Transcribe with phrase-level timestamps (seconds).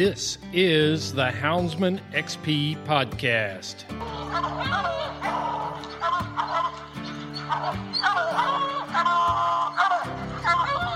[0.00, 3.86] This is the Houndsman XP podcast.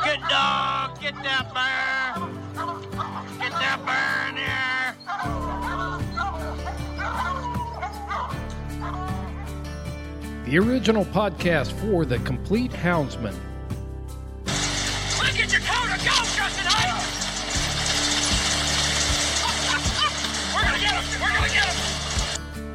[0.05, 2.15] Good dog, get that bear.
[3.41, 4.95] Get that bear in here.
[10.47, 13.35] The original podcast for the complete houndsman.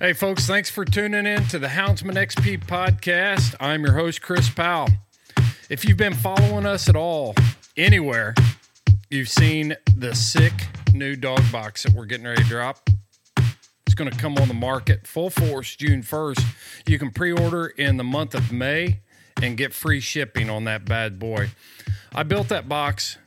[0.00, 3.56] Hey, folks, thanks for tuning in to the Houndsman XP podcast.
[3.58, 4.88] I'm your host, Chris Powell.
[5.68, 7.34] If you've been following us at all,
[7.76, 8.36] anywhere,
[9.10, 10.52] you've seen the sick
[10.92, 12.88] new dog box that we're getting ready to drop.
[13.86, 16.44] It's going to come on the market full force June 1st.
[16.86, 19.00] You can pre order in the month of May
[19.42, 21.50] and get free shipping on that bad boy.
[22.14, 23.18] I built that box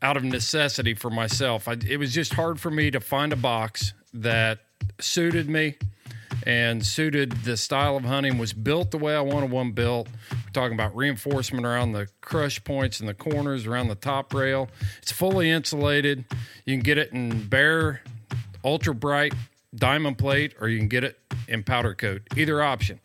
[0.00, 1.68] out of necessity for myself.
[1.68, 4.60] I, it was just hard for me to find a box that
[5.00, 5.76] suited me
[6.44, 10.08] and suited the style of hunting was built the way I wanted one built.
[10.30, 14.68] We're talking about reinforcement around the crush points and the corners around the top rail.
[15.00, 16.24] It's fully insulated.
[16.64, 18.02] You can get it in bare,
[18.64, 19.34] ultra bright
[19.74, 21.18] diamond plate, or you can get it
[21.48, 22.22] in powder coat.
[22.36, 23.00] Either option.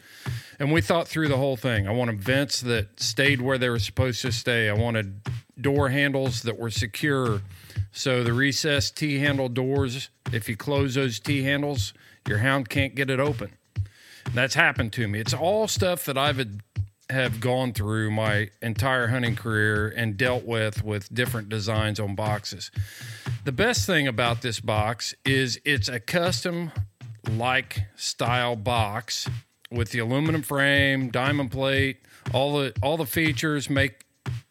[0.59, 1.87] And we thought through the whole thing.
[1.87, 4.69] I wanted vents that stayed where they were supposed to stay.
[4.69, 5.21] I wanted
[5.59, 7.41] door handles that were secure.
[7.97, 11.93] So the recessed T handle doors, if you close those T handles,
[12.27, 13.53] your hound can't get it open.
[14.35, 15.19] That's happened to me.
[15.19, 16.39] It's all stuff that I've
[17.09, 22.69] have gone through my entire hunting career and dealt with with different designs on boxes.
[23.45, 26.71] The best thing about this box is it's a custom
[27.31, 29.27] like style box
[29.71, 31.97] with the aluminum frame, diamond plate,
[32.31, 34.01] all the all the features make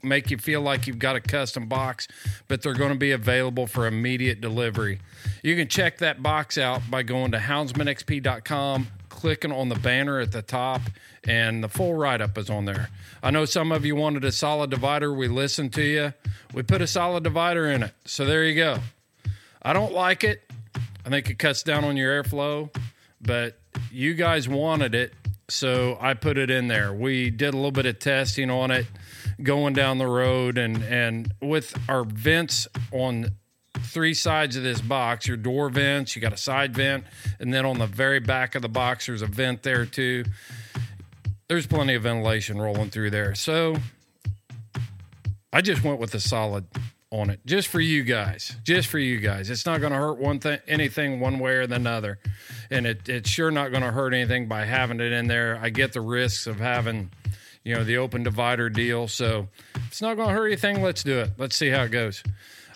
[0.03, 2.09] make you feel like you've got a custom box,
[2.49, 5.01] but they're going to be available for immediate delivery.
[5.43, 10.33] You can check that box out by going to houndsmanxp.com, clicking on the banner at
[10.33, 10.83] the top,
[11.25, 12.91] and the full write up is on there.
[13.23, 15.13] I know some of you wanted a solid divider.
[15.13, 16.13] We listened to you.
[16.55, 17.93] We put a solid divider in it.
[18.05, 18.79] So there you go.
[19.63, 20.43] I don't like it.
[21.05, 22.75] I think it cuts down on your airflow,
[23.21, 23.59] but
[23.91, 25.13] you guys wanted it.
[25.49, 26.93] So I put it in there.
[26.93, 28.87] We did a little bit of testing on it
[29.43, 33.31] going down the road and and with our vents on
[33.81, 37.05] three sides of this box your door vents you got a side vent
[37.39, 40.25] and then on the very back of the box there's a vent there too
[41.49, 43.77] there's plenty of ventilation rolling through there so
[45.53, 46.65] i just went with a solid
[47.13, 50.19] on it just for you guys just for you guys it's not going to hurt
[50.19, 52.19] one thing anything one way or the other
[52.71, 55.71] and it, it's sure not going to hurt anything by having it in there i
[55.71, 57.11] get the risks of having
[57.67, 59.09] you know, the open divider deal.
[59.09, 59.49] So
[59.89, 61.33] it's not going to hurt anything, let's do it.
[61.37, 62.23] Let's see how it goes.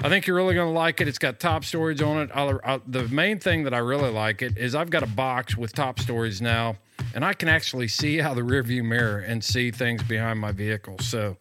[0.01, 1.07] I think you're really going to like it.
[1.07, 2.31] It's got top storage on it.
[2.35, 5.57] I'll, I'll, the main thing that I really like it is I've got a box
[5.57, 6.75] with top storage now,
[7.15, 10.99] and I can actually see out the rearview mirror and see things behind my vehicle.
[10.99, 11.37] So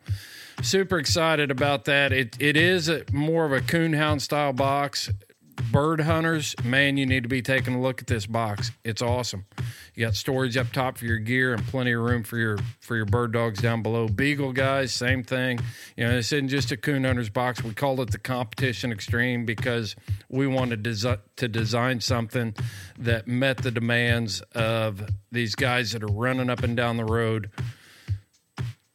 [0.62, 2.12] super excited about that.
[2.12, 5.10] It it is a, more of a coonhound style box
[5.72, 8.72] bird hunters, man, you need to be taking a look at this box.
[8.84, 9.46] It's awesome.
[9.94, 12.96] You got storage up top for your gear and plenty of room for your for
[12.96, 14.08] your bird dogs down below.
[14.08, 15.60] Beagle guys, same thing.
[15.98, 17.64] You know, this isn't just a coon hunter's box.
[17.64, 19.96] We called it the competition extreme because
[20.30, 22.56] we wanted desi- to design something
[22.98, 27.52] that met the demands of these guys that are running up and down the road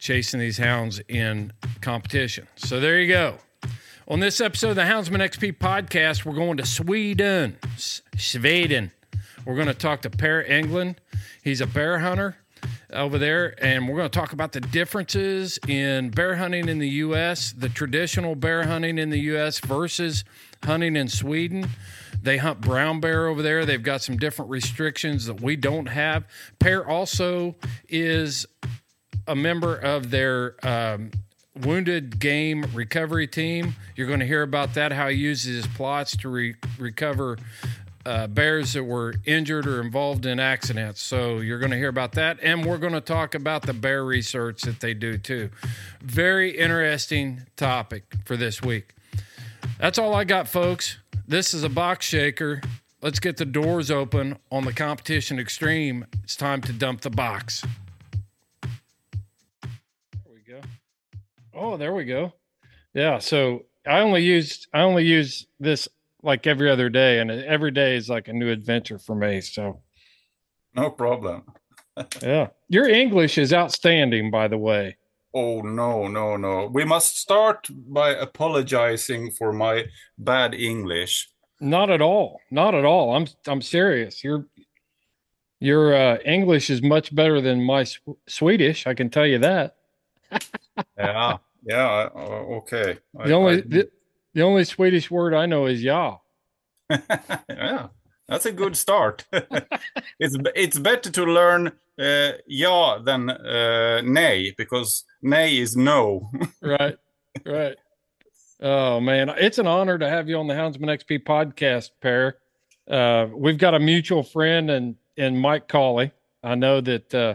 [0.04, 2.46] chasing these hounds in competition.
[2.56, 3.38] So there you go.
[4.06, 7.56] On this episode of the Houndsman XP podcast, we're going to Sweden.
[7.78, 8.92] Sweden.
[9.46, 10.96] We're going to talk to Per Englund.
[11.42, 12.36] He's a bear hunter
[12.92, 16.88] over there, and we're going to talk about the differences in bear hunting in the
[16.88, 19.58] U.S., the traditional bear hunting in the U.S.
[19.60, 20.22] versus
[20.64, 21.66] hunting in Sweden.
[22.22, 23.64] They hunt brown bear over there.
[23.64, 26.26] They've got some different restrictions that we don't have.
[26.58, 27.56] Per also
[27.88, 28.46] is
[29.26, 31.10] a member of their um,
[31.62, 33.74] wounded game recovery team.
[33.96, 37.38] You're going to hear about that, how he uses his plotts to re- recover
[38.06, 41.00] uh, bears that were injured or involved in accidents.
[41.00, 42.38] So you're going to hear about that.
[42.42, 45.50] And we're going to talk about the bear research that they do too.
[46.02, 48.94] Very interesting topic for this week.
[49.78, 50.98] That's all I got, folks.
[51.26, 52.60] This is a box shaker.
[53.00, 56.06] Let's get the doors open on the competition extreme.
[56.22, 57.64] It's time to dump the box.
[61.56, 62.32] Oh, there we go.
[62.94, 63.18] Yeah.
[63.18, 65.88] So I only used I only use this
[66.22, 69.40] like every other day, and every day is like a new adventure for me.
[69.40, 69.82] So
[70.74, 71.44] no problem.
[72.22, 74.96] yeah, your English is outstanding, by the way.
[75.34, 76.70] Oh no, no, no.
[76.72, 79.86] We must start by apologizing for my
[80.16, 81.28] bad English.
[81.60, 82.40] Not at all.
[82.50, 83.14] Not at all.
[83.14, 84.24] I'm I'm serious.
[84.24, 84.46] Your
[85.60, 88.86] your uh, English is much better than my sw- Swedish.
[88.86, 89.76] I can tell you that.
[90.98, 92.08] Yeah, yeah.
[92.14, 92.98] Uh, okay.
[93.14, 93.90] The I, only I, the,
[94.34, 96.19] the only Swedish word I know is ja.
[96.90, 97.88] yeah,
[98.28, 99.25] that's a good start.
[99.32, 106.31] it's it's better to learn uh, ja than uh, nej because nay is no.
[106.62, 106.96] right,
[107.46, 107.76] right.
[108.60, 112.36] Oh man, it's an honor to have you on the Houndsman XP podcast, Per.
[112.88, 116.12] Uh, we've got a mutual friend and and Mike Cawley.
[116.42, 117.34] I know that uh,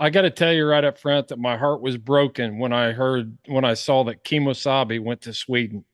[0.00, 2.92] I got to tell you right up front that my heart was broken when I
[2.92, 5.84] heard when I saw that Kemosabe went to Sweden.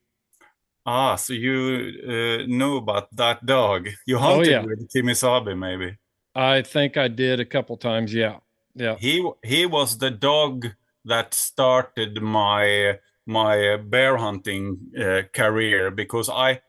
[0.87, 3.89] Ah, so you uh, know about that dog?
[4.07, 4.65] You hunted oh, yeah.
[4.65, 5.99] with Kemosabe, maybe?
[6.37, 8.15] I think I did a couple times.
[8.15, 8.37] Yeah,
[8.77, 8.95] yeah.
[8.97, 10.69] He he was the dog
[11.05, 16.61] that started my my bear hunting uh, career because I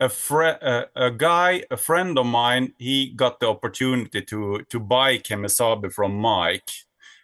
[0.00, 4.80] a fre- uh, a guy, a friend of mine, he got the opportunity to to
[4.80, 6.70] buy Kemosabe from Mike,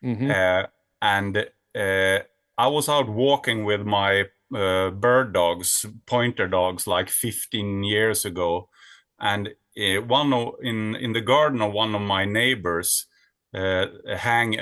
[0.03, 0.31] mm-hmm.
[0.31, 0.67] uh,
[1.01, 1.37] and
[1.75, 2.19] uh,
[2.59, 8.69] I was out walking with my uh, bird dogs, pointer dogs, like 15 years ago,
[9.19, 13.07] and uh, one of, in in the garden of one of my neighbors.
[13.55, 13.85] Uh,
[14.17, 14.57] hang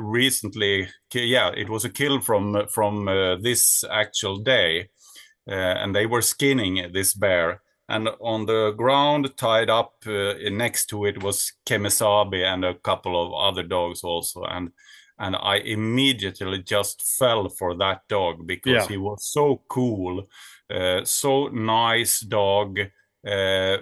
[0.00, 3.04] recently, yeah, it was a kill from from
[3.42, 4.86] this actual day, uh,
[5.46, 7.62] and they were skinning this bear.
[7.88, 13.14] And on the ground, tied up uh, next to it, was Kemosabe and a couple
[13.22, 14.42] of other dogs also.
[14.44, 14.70] And
[15.18, 18.88] and I immediately just fell for that dog because yeah.
[18.88, 20.26] he was so cool,
[20.72, 22.80] uh, so nice dog,
[23.26, 23.76] uh,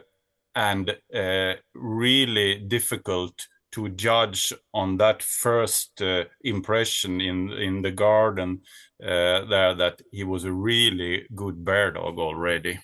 [0.54, 8.60] and uh, really difficult to judge on that first uh, impression in in the garden
[9.02, 12.78] uh, there that he was a really good bear dog already.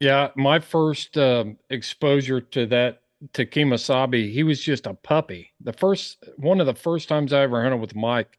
[0.00, 3.02] Yeah, my first um, exposure to that
[3.32, 5.52] to Kemosabe, he was just a puppy.
[5.60, 8.38] The first one of the first times I ever hunted with Mike,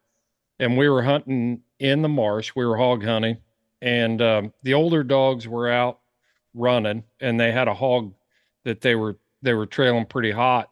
[0.60, 2.54] and we were hunting in the marsh.
[2.56, 3.38] We were hog hunting,
[3.82, 6.00] and um, the older dogs were out
[6.54, 8.14] running, and they had a hog
[8.64, 10.69] that they were they were trailing pretty hot.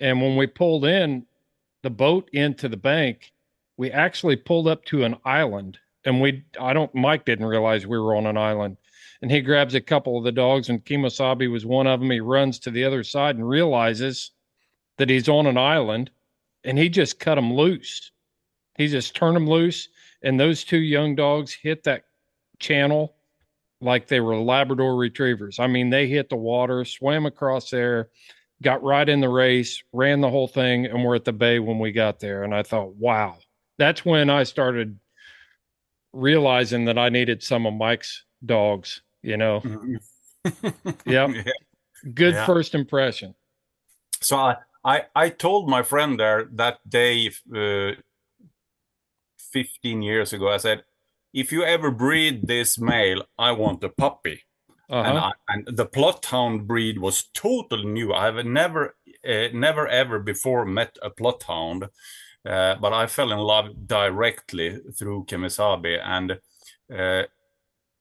[0.00, 1.26] And when we pulled in
[1.82, 3.32] the boat into the bank,
[3.76, 7.98] we actually pulled up to an island, and we I don't Mike didn't realize we
[7.98, 8.76] were on an island
[9.22, 12.10] and he grabs a couple of the dogs, and Kemosabe was one of them.
[12.10, 14.30] He runs to the other side and realizes
[14.96, 16.10] that he's on an island,
[16.64, 18.12] and he just cut them loose.
[18.76, 19.88] He just turned them loose,
[20.22, 22.04] and those two young dogs hit that
[22.60, 23.14] channel
[23.80, 25.58] like they were Labrador retrievers.
[25.58, 28.10] I mean, they hit the water, swam across there,
[28.62, 31.78] got right in the race, ran the whole thing, and we're at the bay when
[31.78, 32.42] we got there.
[32.42, 33.38] And I thought, wow,
[33.78, 34.98] that's when I started
[36.12, 39.62] realizing that I needed some of Mike's dogs you know.
[41.06, 41.30] yep.
[41.30, 41.42] Yeah.
[42.14, 42.46] Good yeah.
[42.46, 43.34] first impression.
[44.20, 47.92] So I, I I told my friend there that day uh,
[49.52, 50.84] 15 years ago I said
[51.32, 54.42] if you ever breed this male I want a puppy.
[54.90, 55.08] Uh-huh.
[55.08, 58.14] And, I, and the Bloodhound breed was totally new.
[58.14, 58.96] I've never,
[59.28, 61.84] uh, never ever before met a Bloodhound,
[62.48, 66.00] uh, but I fell in love directly through Kemosabe.
[66.02, 66.38] And
[66.90, 67.24] uh,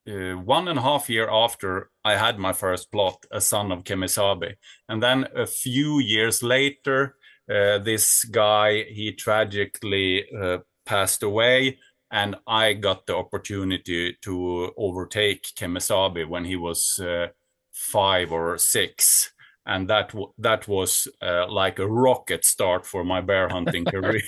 [0.10, 3.84] uh, one and a half year after I had my first plott, a son of
[3.84, 4.56] Kemosabe.
[4.88, 7.16] And then a few years later,
[7.50, 11.80] uh, this guy, he tragically uh, passed away.
[12.12, 17.28] And I got the opportunity to overtake Kemosabe when he was uh,
[17.74, 19.32] five or six.
[19.66, 24.22] And that that was uh, like a rocket start for my bear hunting career.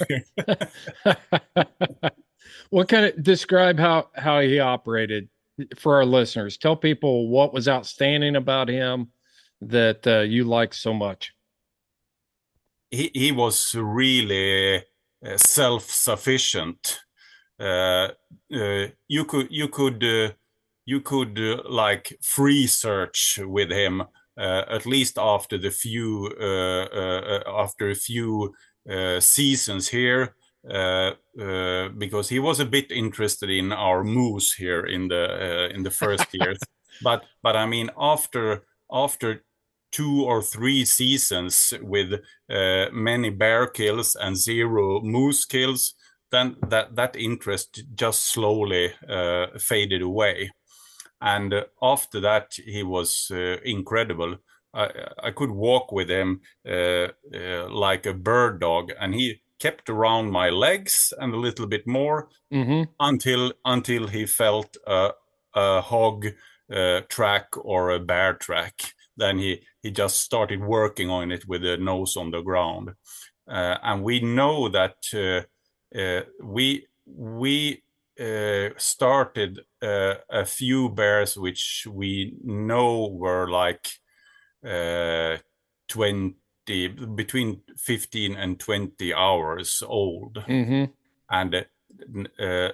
[2.70, 5.30] what kind of describe how how he operated
[5.78, 9.12] for our listeners, tell people what was outstanding about him
[9.62, 11.34] that uh, you like so much.
[12.92, 17.00] He he was really uh, self-sufficient.
[17.60, 18.10] Uh,
[18.54, 20.32] uh you could you could uh,
[20.86, 24.04] you could uh, like free search with him
[24.38, 26.28] at least after the few
[27.46, 28.54] after a few
[29.20, 30.34] seasons here
[30.68, 35.74] uh, uh, because he was a bit interested in our moose here in the uh,
[35.74, 36.60] in the first years.
[37.02, 39.46] But but I mean after after
[39.92, 42.14] two or three seasons with
[42.50, 45.94] uh, many bear kills and zero moose kills,
[46.32, 50.52] then that that interest just slowly uh, faded away.
[51.22, 53.30] And after that, he was
[53.66, 54.38] incredible.
[54.74, 54.90] I,
[55.22, 61.14] I could walk with him like a bird dog, and he kept around my legs
[61.20, 62.84] and a little bit more mm-hmm.
[63.00, 65.12] until until he felt a,
[65.54, 66.26] a hog
[66.74, 68.94] uh, track or a bear track.
[69.18, 72.92] Then he he just started working on it with the nose on the ground,
[73.48, 75.44] uh, and we know that uh, uh
[76.42, 77.84] we we
[78.20, 83.88] uh, started uh, a few bears which we know were like
[85.88, 86.36] 20
[87.16, 90.92] between 15 and 20 hours old mm-hmm.
[91.30, 91.66] and
[92.40, 92.70] uh,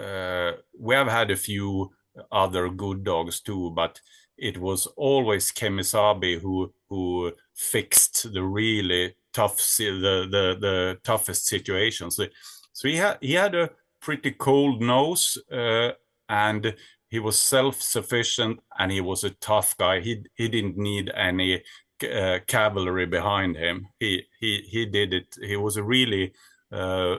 [0.00, 1.90] uh, we have had a few
[2.30, 4.00] other good dogs too but
[4.36, 12.16] it was always Kemosabe who who fixed the really tough the the, the toughest situations
[12.16, 12.26] so,
[12.72, 15.90] so he had he had a pretty cold nose uh,
[16.28, 16.74] and
[17.08, 21.62] he was self-sufficient and he was a tough guy he he didn't need any
[22.02, 23.86] uh, cavalry behind him.
[23.98, 25.36] He he he did it.
[25.42, 26.32] He was a really
[26.72, 27.18] uh,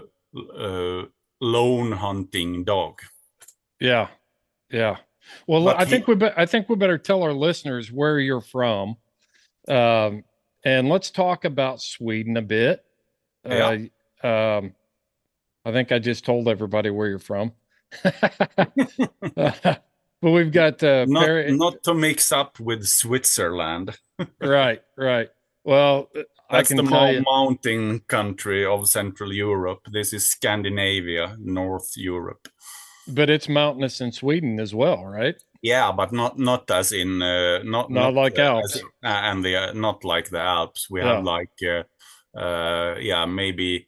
[0.58, 1.04] uh,
[1.42, 3.02] lone hunting dog.
[3.80, 4.08] Yeah,
[4.70, 4.98] yeah.
[5.48, 8.20] Well, but I he, think we be- I think we better tell our listeners where
[8.20, 8.98] you're from,
[9.68, 10.24] um,
[10.64, 12.84] and let's talk about Sweden a bit.
[13.46, 13.86] Yeah.
[14.24, 14.74] Uh, um,
[15.66, 17.54] I think I just told everybody where you're from.
[18.04, 19.82] but
[20.22, 23.98] we've got uh, not, not to mix up with Switzerland.
[24.42, 25.30] right, right.
[25.64, 26.10] Well,
[26.50, 29.88] that's the you, mountain country of Central Europe.
[29.92, 32.48] This is Scandinavia, North Europe.
[33.08, 35.36] But it's mountainous in Sweden as well, right?
[35.62, 39.22] Yeah, but not not as in uh, not, not not like uh, Alps, as, uh,
[39.24, 40.90] and the uh, not like the Alps.
[40.90, 41.16] We yeah.
[41.16, 41.84] have like uh,
[42.38, 43.88] uh, yeah maybe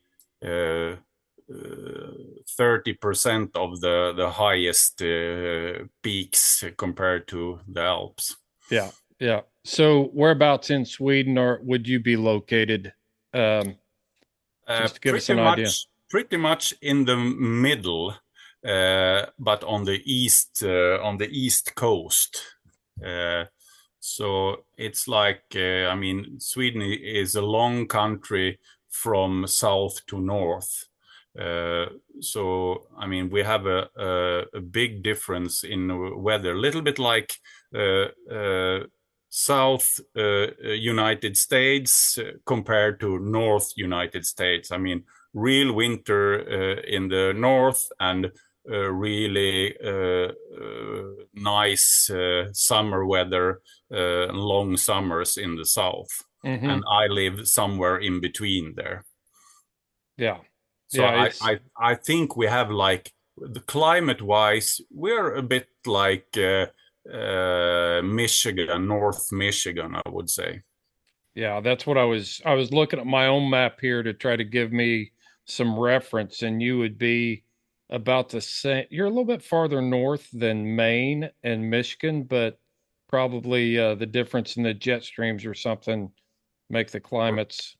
[2.57, 5.03] thirty percent of the the highest
[6.01, 8.37] peaks compared to the Alps.
[8.71, 9.41] Yeah, yeah.
[9.63, 12.93] So, whereabouts in Sweden or would you be located?
[13.33, 13.75] Um,
[14.67, 15.71] just to give us an much, idea.
[16.09, 18.15] Pretty much in the middle,
[19.37, 22.41] but on the east uh, on the east coast.
[23.05, 23.45] Uh,
[23.99, 28.59] So it's like uh, I mean, Sweden is a long country
[28.89, 30.87] from south to north.
[31.39, 31.85] Uh,
[32.19, 32.41] so
[33.03, 35.89] I mean, we have a, a, a big difference in
[36.23, 37.33] weather, a little bit like
[37.75, 38.85] uh, uh,
[39.29, 44.71] South uh, United States compared to North United States.
[44.71, 46.39] I mean, real winter
[46.87, 48.29] in the north and uh,
[48.67, 52.09] really uh, uh, nice
[52.53, 56.09] summer weather, long summers in the south.
[56.45, 56.69] Mm-hmm.
[56.69, 59.05] And I live somewhere in between there.
[60.17, 60.37] Yeah.
[60.89, 61.59] So yeah, I, I,
[61.91, 66.67] I think we have like the climate wise, we're a bit like uh,
[67.11, 70.61] uh, Michigan, North Michigan, I would say.
[71.35, 72.41] Yeah, that's what I was.
[72.45, 75.11] I was looking at my own map here to try to give me
[75.45, 77.43] some reference, and you would be
[77.89, 78.85] about the same.
[78.89, 82.59] You're a little bit farther north than Maine and Michigan, but
[83.07, 86.11] probably uh, the difference in the jet streams or something
[86.69, 87.77] make the climates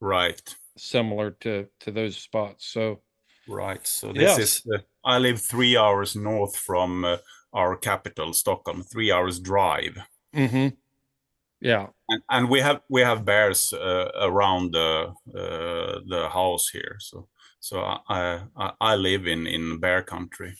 [0.00, 0.40] right
[0.76, 2.66] similar to to those spots.
[2.66, 3.00] So
[3.48, 3.84] right.
[3.86, 4.38] So this yes.
[4.38, 7.16] is uh, I live three hours north from uh,
[7.52, 8.82] our capital, Stockholm.
[8.82, 9.98] Three hours drive.
[10.34, 10.68] Mm-hmm.
[11.60, 16.96] Yeah, and, and we have we have bears uh, around the uh, the house here.
[17.00, 17.26] So
[17.60, 20.54] so I, I, I live in in bear country.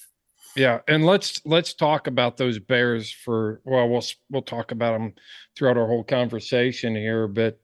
[0.56, 5.14] Yeah, and let's let's talk about those bears for well, we'll we'll talk about them
[5.56, 7.60] throughout our whole conversation here, but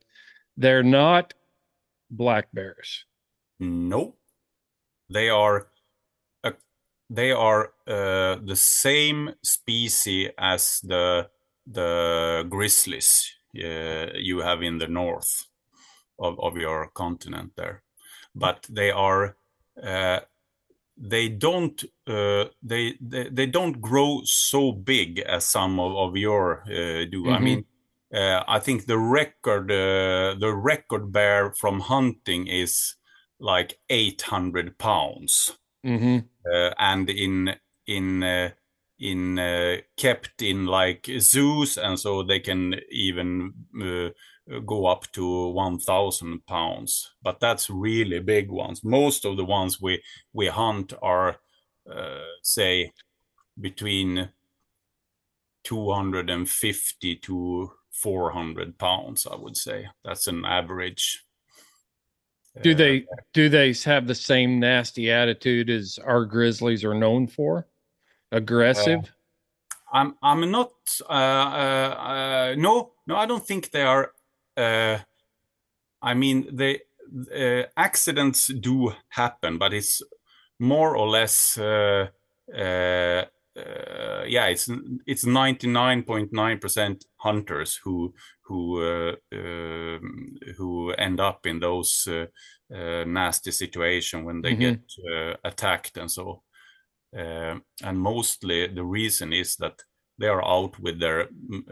[0.56, 1.34] they're not
[2.10, 3.04] black bears.
[3.58, 4.18] Nope,
[5.10, 5.68] they are
[6.44, 6.52] uh,
[7.10, 11.28] they are uh, the same species as the
[11.66, 15.46] the grizzlies uh, you have in the north
[16.18, 17.83] of, of your continent there
[18.34, 19.36] but they are
[19.82, 20.20] uh,
[20.96, 26.62] they don't uh, they, they, they don't grow so big as some of, of your
[26.62, 27.24] uh, do.
[27.24, 27.32] Mm-hmm.
[27.32, 27.64] I mean,
[28.14, 32.94] uh, I think the record uh, the record bear from hunting is
[33.40, 36.18] like 800 pounds, mm-hmm.
[36.52, 38.52] Uh, and in in
[39.00, 43.54] in kept in like zoos, and so they can even
[44.66, 48.84] go up to 1000 pounds but that's really big ones.
[48.84, 50.02] Most of the ones we
[50.32, 51.36] we hunt are
[51.90, 52.92] uh, say
[53.60, 54.28] between
[55.64, 59.86] 250 to 400 pounds i would say.
[60.04, 61.24] That's an average
[62.62, 67.26] do uh, they do they have the same nasty attitude as our grizzlies are known
[67.26, 67.66] for?
[68.30, 69.00] Aggressive?
[69.00, 69.08] Uh,
[69.92, 70.72] i'm i'm not
[71.08, 74.12] uh, uh, uh, no no i don't think they are
[74.56, 74.98] uh,
[76.02, 76.80] I mean, the
[77.34, 80.02] uh, accidents do happen, but it's
[80.58, 82.08] more or less, uh,
[82.54, 83.24] uh,
[83.56, 84.68] uh yeah, it's
[85.06, 91.60] it's ninety nine point nine percent hunters who who uh, um, who end up in
[91.60, 92.08] those
[92.70, 94.60] nasty situation when they mm-hmm.
[94.60, 96.42] get attacked and so.
[97.12, 97.62] and
[97.96, 99.84] mostly the reason is that
[100.18, 101.22] they are out with their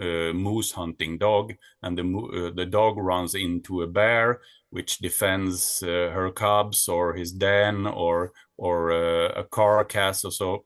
[0.00, 5.83] uh, moose hunting dog and the uh, the dog runs into a bear which defends
[5.83, 10.64] uh, her cubs or his den or or uh, a carcass or so.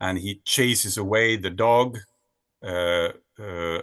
[0.00, 1.98] And he chases away the dog
[2.62, 3.82] uh, uh,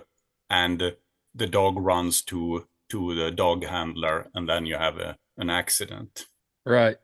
[0.50, 0.96] and
[1.36, 6.28] the dog runs to to the dog handler and then you have a, an accident.
[6.66, 6.98] Right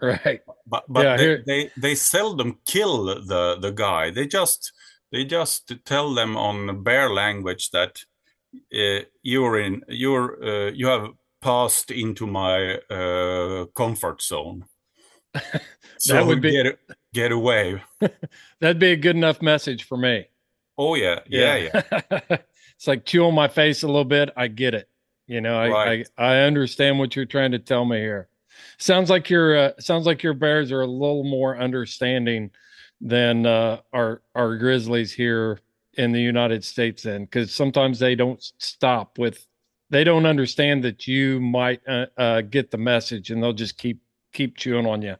[0.00, 0.40] right.
[0.66, 4.10] But but yeah, they, they they seldom kill the the guy.
[4.10, 4.72] They just
[5.14, 8.02] they just tell them on bear language that
[8.74, 14.64] uh, you're in you're uh, you have passed into my uh, comfort zone.
[15.98, 16.78] so that would be get,
[17.12, 17.80] get away.
[18.60, 20.26] That'd be a good enough message for me.
[20.76, 21.82] Oh yeah, yeah, yeah.
[21.92, 22.20] yeah.
[22.76, 24.30] it's like chew on my face a little bit.
[24.36, 24.88] I get it.
[25.28, 26.08] You know, I, right.
[26.18, 28.28] I I understand what you're trying to tell me here.
[28.78, 32.50] Sounds like your uh, sounds like your bears are a little more understanding
[33.00, 35.60] than uh, our our Grizzlies here
[35.94, 37.02] in the United States.
[37.02, 39.46] Then, because sometimes they don't stop with,
[39.90, 44.00] they don't understand that you might uh, uh, get the message, and they'll just keep
[44.32, 45.16] keep chewing on you.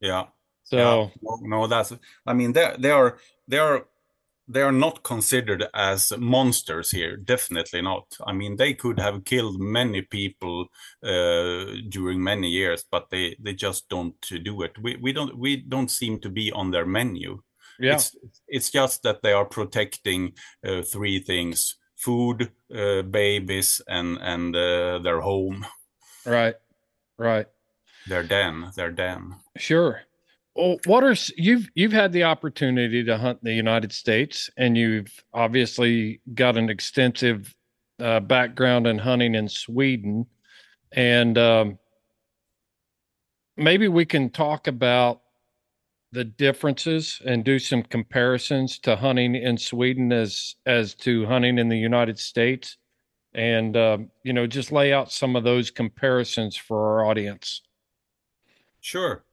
[0.00, 0.26] Yeah.
[0.64, 1.08] So yeah.
[1.22, 1.92] No, no, that's.
[2.26, 3.86] I mean, they they are they are
[4.52, 8.04] they are not considered as monsters here definitely not.
[8.26, 10.66] I mean they could have killed many people
[11.02, 14.78] uh, during many years but they they just don't do it.
[14.78, 17.42] We, we don't we don't seem to be on their menu.
[17.78, 17.94] Yeah.
[17.94, 20.34] It's, it's just that they are protecting
[20.66, 25.66] uh, three things food uh, babies and and uh, their home.
[26.26, 26.56] Right.
[27.18, 27.46] Right.
[28.06, 30.02] Their den their den sure
[30.54, 35.24] what are you've you've had the opportunity to hunt in the United States, and you've
[35.32, 37.54] obviously got an extensive
[37.98, 40.26] uh, background in hunting in Sweden,
[40.92, 41.78] and um,
[43.56, 45.22] maybe we can talk about
[46.12, 51.70] the differences and do some comparisons to hunting in Sweden as as to hunting in
[51.70, 52.76] the United States,
[53.32, 57.62] and um, you know just lay out some of those comparisons for our audience.
[58.82, 59.24] Sure,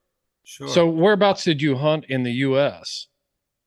[0.50, 0.68] sure.
[0.74, 3.06] So, whereabouts did you hunt in the U.S.?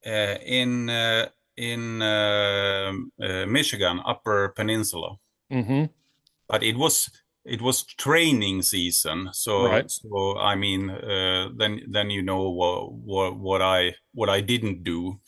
[0.06, 2.92] uh, in uh, in uh,
[3.22, 5.16] uh, Michigan, Upper Peninsula,
[5.52, 5.86] Mm-hmm.
[6.50, 7.10] but it was
[7.46, 9.30] it was training season.
[9.34, 9.90] So Right.
[9.92, 14.84] so I mean, uh, then then you know what what what I what I didn't
[14.84, 15.20] do.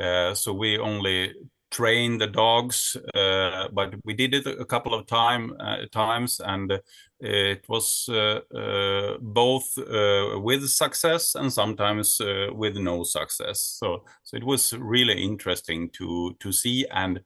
[0.00, 1.32] Uh, so we only
[1.76, 6.72] trained the dogs, uh, but we did it a couple of time uh, times, and
[6.72, 6.78] uh,
[7.20, 13.60] it was uh, uh, both uh, with success and sometimes uh, with no success.
[13.60, 17.20] So so it was really interesting to to see and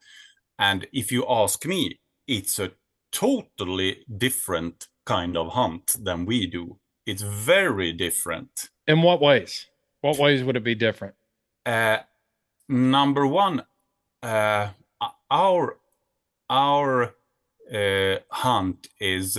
[0.58, 2.72] and if you ask me, it's a
[3.12, 6.78] totally different kind of hunt than we do.
[7.06, 8.70] It's very different.
[8.86, 9.66] In what ways?
[10.00, 11.14] What ways would it be different?
[11.64, 11.98] Uh,
[12.68, 13.62] number one,
[14.22, 14.68] uh,
[15.30, 15.78] our
[16.50, 17.14] our
[17.72, 19.38] uh, hunt is.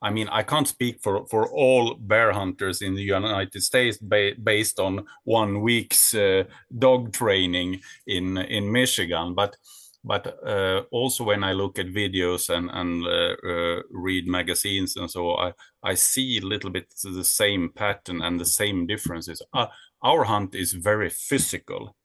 [0.00, 4.36] I mean, I can't speak for for all bear hunters in the United States ba-
[4.42, 6.44] based on one week's uh,
[6.78, 9.56] dog training in in Michigan, but
[10.04, 15.10] but uh, also when I look at videos and and uh, uh, read magazines and
[15.10, 15.52] so I
[15.82, 19.42] I see a little bit the same pattern and the same differences.
[19.52, 19.66] Uh,
[20.02, 21.96] our hunt is very physical.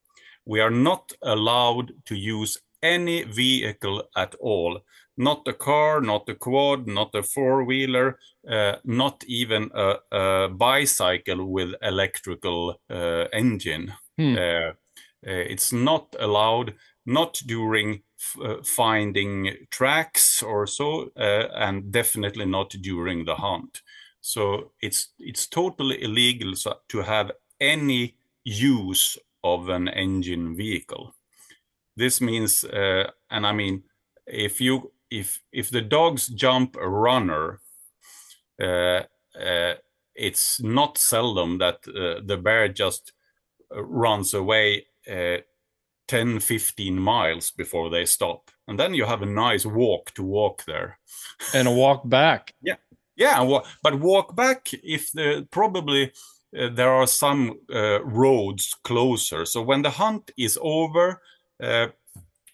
[0.46, 4.82] We are not allowed to use any vehicle at all.
[5.16, 10.50] Not a car, not a quad, not a four wheeler, uh, not even a, a
[10.50, 13.94] bicycle with electrical uh, engine.
[14.18, 14.36] Hmm.
[14.36, 14.72] Uh,
[15.26, 16.74] uh, it's not allowed,
[17.06, 23.82] not during f- uh, finding tracks or so, uh, and definitely not during the hunt.
[24.20, 26.54] So it's it's totally illegal
[26.90, 31.14] to have any use of an engine vehicle.
[31.96, 33.84] This means, uh, and I mean,
[34.26, 37.62] if you if if the dogs jump a runner,
[38.62, 39.04] uh,
[39.40, 39.76] uh,
[40.16, 43.14] it's not seldom that uh, the bear just
[43.76, 45.38] uh, runs away uh,
[46.08, 50.64] 10 15 miles before they stop and then you have a nice walk to walk
[50.66, 51.00] there
[51.54, 52.54] And a walk back.
[52.62, 52.76] yeah
[53.16, 56.12] yeah, but walk back if the probably
[56.58, 59.46] uh, there are some uh, roads closer.
[59.46, 61.22] So when the hunt is over
[61.62, 61.88] uh,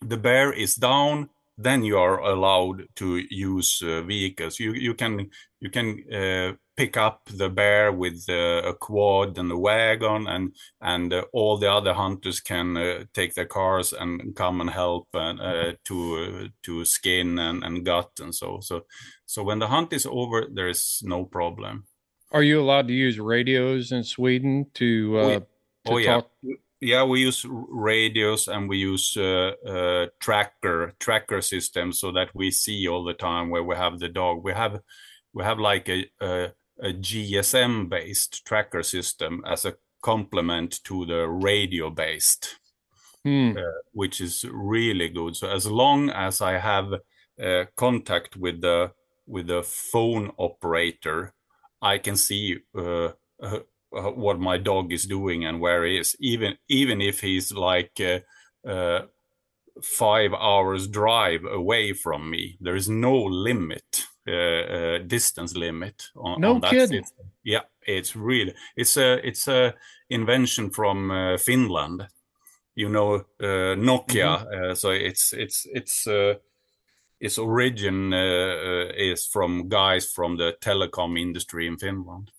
[0.01, 1.29] the bear is down
[1.61, 4.59] then you are allowed to use uh, vehicles.
[4.59, 9.57] You you can you can uh, pick up the bear with a quad and a
[9.57, 15.09] wagon and and all the other hunters can take their cars and come and help
[15.11, 18.85] to to skin and, and gut and so so
[19.25, 21.88] so when the hunt is over there is no problem
[22.31, 25.45] Are you allowed to use radios in Sweden to uh, We- to
[25.93, 26.31] oh yeah talk?
[26.81, 32.51] yeah we use radios and we use uh, uh, tracker tracker systems so that we
[32.51, 34.79] see all the time where we have the dog we have
[35.33, 41.27] we have like a a, a gsm based tracker system as a complement to the
[41.27, 42.59] radio based
[43.25, 43.51] Hmm.
[43.91, 46.87] which is really good so as long as i have
[47.43, 48.91] uh, contact with the
[49.27, 51.33] with the phone operator
[51.81, 53.11] i can see uh,
[53.41, 53.59] uh,
[53.95, 56.15] uh, what my dog is doing and where he is.
[56.19, 58.19] Even even if he's like uh,
[58.67, 59.05] uh,
[59.81, 64.05] five hours drive away from me there is no limit
[65.07, 67.03] distance limit on, No on that kidding.
[67.03, 67.25] system.
[67.43, 69.73] Yeah it's really it's a it's a
[70.09, 72.07] invention from uh, finland.
[72.75, 76.35] You know uh, nokia uh, so it's it's it's uh,
[77.19, 82.31] its origin uh, uh, is from guys from the telecom industry in finland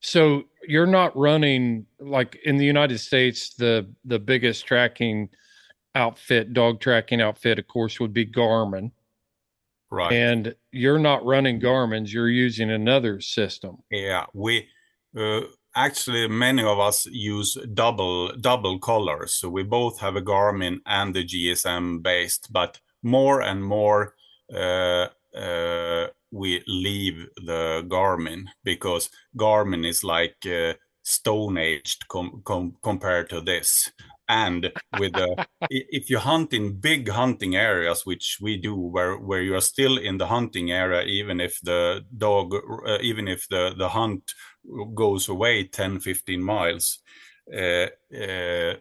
[0.00, 3.54] So you're not running like in the United States.
[3.54, 5.28] The the biggest tracking
[5.94, 8.90] outfit, dog tracking outfit, of course, would be Garmin.
[9.90, 12.12] right And you're not running Garmin's.
[12.12, 13.78] You're using another system.
[13.90, 14.68] Yeah, we
[15.16, 15.42] uh,
[15.74, 19.32] actually many of us use double double collars.
[19.34, 24.14] So we both have a Garmin and the GSM based, but more and more
[24.54, 32.76] uh, uh, we leave the Garmin because Garmin is like uh, stone aged com- com-
[32.82, 33.90] compared to this.
[34.28, 39.42] and with the if you hunt in big hunting areas which we do where where
[39.42, 42.54] you are still in the hunting area even if the dog
[42.86, 44.34] uh, even if the the hunt
[44.94, 47.00] goes away 10 15 miles
[47.54, 47.86] uh,
[48.16, 48.74] uh,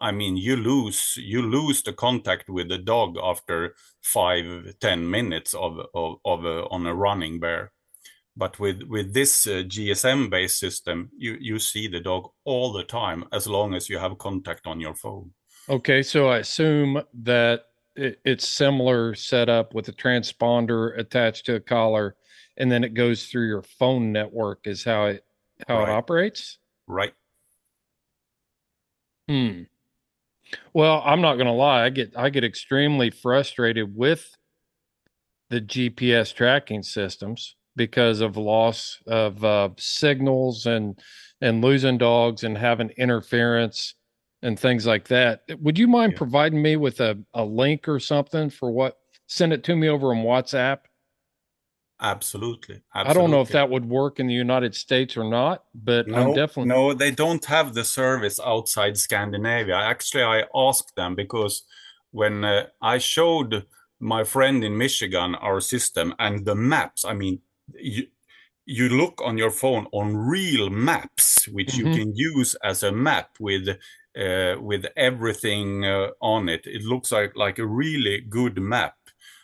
[0.00, 5.54] i mean you lose you lose the contact with the dog after five ten minutes
[5.54, 7.72] of of, of a, on a running bear
[8.36, 12.84] but with with this uh, gsm based system you you see the dog all the
[12.84, 15.32] time as long as you have contact on your phone
[15.68, 21.60] Okay, so I assume that it, it's similar setup with a transponder attached to a
[21.60, 22.16] collar,
[22.56, 24.66] and then it goes through your phone network.
[24.66, 25.24] Is how it
[25.68, 25.88] how Right.
[25.88, 26.58] it operates.
[26.88, 27.12] right
[29.28, 29.69] Hmm.
[30.72, 31.84] Well, I'm not gonna lie.
[31.84, 34.34] I get I get extremely frustrated with
[35.50, 40.98] the GPS tracking systems because of loss of uh, signals and
[41.40, 43.94] and losing dogs and having interference
[44.42, 45.42] and things like that.
[45.60, 46.18] Would you mind Yeah.
[46.18, 48.96] providing me with a, a link or something for what?
[49.26, 50.80] Send it to me over on WhatsApp.
[52.00, 56.06] Absolutely, I don't know if that would work in the United States or not, but
[56.12, 59.76] I'm no, definitely no, they don't have the service outside Scandinavia.
[59.76, 61.62] Actually, I asked them because
[62.10, 63.66] when uh, I showed
[64.00, 67.40] my friend in Michigan our system and the maps, I mean,
[67.74, 68.06] you,
[68.66, 71.78] you look on your phone on real maps, which Mhm.
[71.78, 73.68] you can use as a map with
[74.16, 76.66] uh, with everything uh, on it.
[76.66, 78.94] It looks like like a really good map.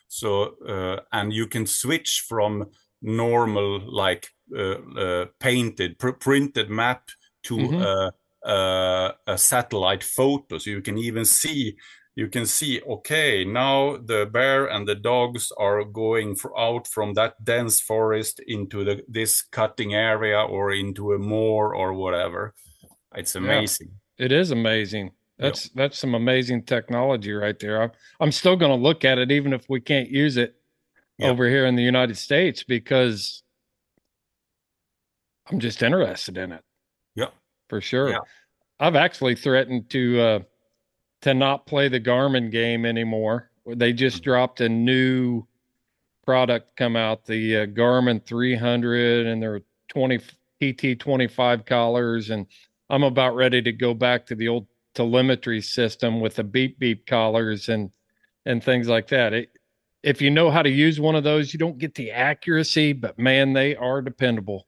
[0.08, 2.70] So uh, and you can switch from
[3.02, 7.08] normal like uh, uh, painted pr- printed map
[7.44, 8.10] to uh,
[8.48, 10.58] uh, a satellite photo.
[10.58, 11.76] So you can even see
[12.14, 17.12] you can see okay now the bear and the dogs are going for, out from
[17.14, 22.54] that dense forest into the this cutting area or into a moor or whatever.
[23.14, 23.92] It's amazing.
[24.18, 25.12] It is amazing.
[25.38, 27.82] That's that's some amazing technology right there.
[27.82, 30.54] I'm, I'm still going to look at it even if we can't use it
[31.18, 31.30] Yep.
[31.30, 33.42] over here in the United States because
[35.50, 36.62] I'm just interested in it
[37.14, 37.28] Yeah.
[37.70, 38.10] for sure.
[38.10, 38.18] Yeah.
[38.78, 40.38] I've actually threatened to uh
[41.22, 43.50] to not play the Garmin game anymore.
[43.66, 44.24] They just Mhm.
[44.24, 45.44] dropped a new
[46.26, 50.18] product come out, the uh, Garmin 300 and their 20
[50.60, 52.46] PT25 collars and
[52.90, 57.06] I'm about ready to go back to the old telemetry system with the beep beep
[57.06, 57.90] collars and
[58.46, 59.32] and things like that.
[59.34, 59.50] It,
[60.02, 63.18] if you know how to use one of those, you don't get the accuracy, but
[63.18, 64.66] man, they are dependable.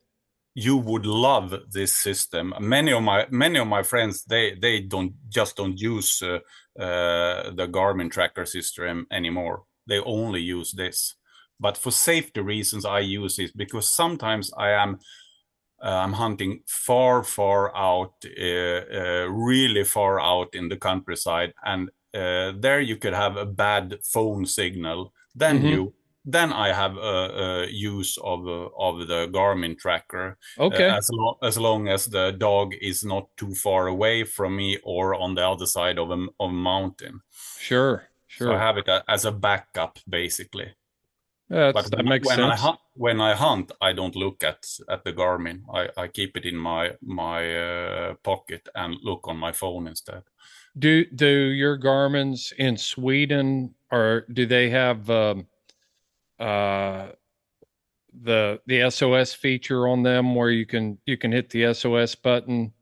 [0.54, 2.52] you would love this system.
[2.60, 6.40] Many of my many of my friends they they don't just don't use uh,
[6.80, 9.62] uh, the Garmin tracker system anymore.
[9.86, 11.14] They only use this.
[11.60, 14.98] But for safety reasons, I use it because sometimes I am
[15.80, 22.52] I'm hunting far far out, uh, uh, really far out in the countryside, and uh,
[22.58, 25.12] there you could have a bad phone signal.
[25.34, 25.70] Then Mhm.
[25.70, 30.90] you then I have a, a use of uh, of the Garmin tracker Okay.
[30.90, 34.78] uh, as long as long as the dog is not too far away from me
[34.84, 37.20] or on the other side of a, of a mountain.
[37.58, 38.08] sure.
[38.40, 38.52] So Sure.
[38.52, 40.74] I have it as a backup, basically.
[41.50, 42.60] That's, But that when, makes when I sense.
[42.60, 45.62] hunt, when I hunt, I don't look at at the Garmin.
[45.72, 50.24] I, I keep it in my my uh, pocket and look on my phone instead.
[50.78, 55.46] Do do your Garmin's in Sweden or do they have um,
[56.38, 57.08] uh,
[58.22, 62.72] the the SOS feature on them where you can you can hit the SOS button?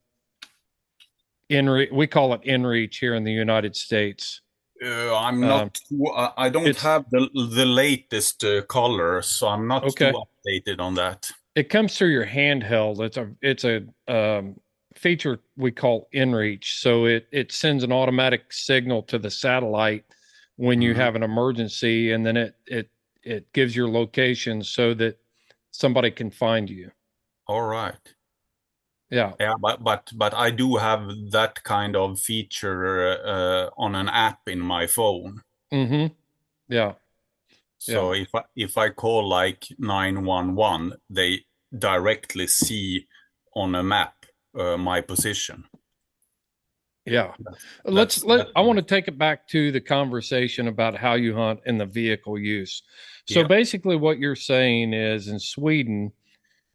[1.48, 4.40] In re- we call it InReach here in the United States.
[4.82, 5.74] Uh, I'm Um, not.
[5.88, 10.12] too, I I don't have the the latest uh, color, so I'm not Okay.
[10.12, 11.30] too updated on that.
[11.54, 13.00] It comes through your handheld.
[13.00, 14.60] It's a it's a um,
[14.94, 16.80] feature we call InReach.
[16.80, 20.04] So it it sends an automatic signal to the satellite
[20.56, 20.96] when you Mhm.
[20.96, 22.90] have an emergency, and then it it
[23.22, 25.18] it gives your location so that
[25.70, 26.90] somebody can find you.
[27.46, 28.15] All right.
[29.10, 29.32] Yeah.
[29.38, 34.40] Yeah, but but but I do have that kind of feature uh, on an app
[34.48, 35.42] in my phone.
[35.72, 36.12] Mm-hmm.
[36.68, 36.92] Yeah.
[37.78, 41.44] So if I if I call like 911, they
[41.78, 43.06] directly see
[43.54, 44.14] on a map
[44.58, 45.64] uh, my position.
[47.04, 47.32] Yeah.
[47.38, 51.14] That's- Let's let that's I want to take it back to the conversation about how
[51.14, 52.82] you hunt and the vehicle use.
[53.26, 53.46] So Yeah.
[53.46, 56.12] basically what you're saying is in Sweden,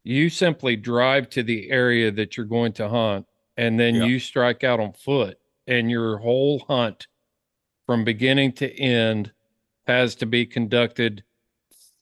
[0.04, 4.04] you simply drive to the area that you're going to hunt and then Yeah.
[4.04, 7.06] you strike out on foot and your whole hunt
[7.86, 9.32] from beginning to end
[9.86, 11.22] has to be conducted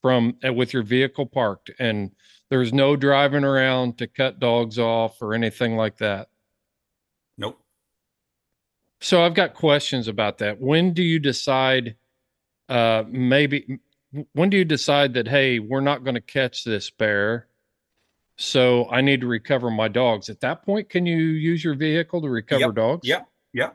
[0.01, 2.11] from uh, with your vehicle parked and
[2.49, 6.27] there's no driving around to cut dogs off or anything like that.
[7.37, 7.61] Nope.
[8.99, 10.59] So I've got questions about that.
[10.59, 11.95] When do you decide?
[12.67, 13.79] Uh, maybe
[14.33, 17.47] when do you decide that hey, we're not going to catch this bear,
[18.41, 20.29] so I need to recover my dogs?
[20.29, 23.07] At that point, can you use your vehicle to recover Yep, dogs?
[23.07, 23.21] Yeah,
[23.53, 23.71] yeah.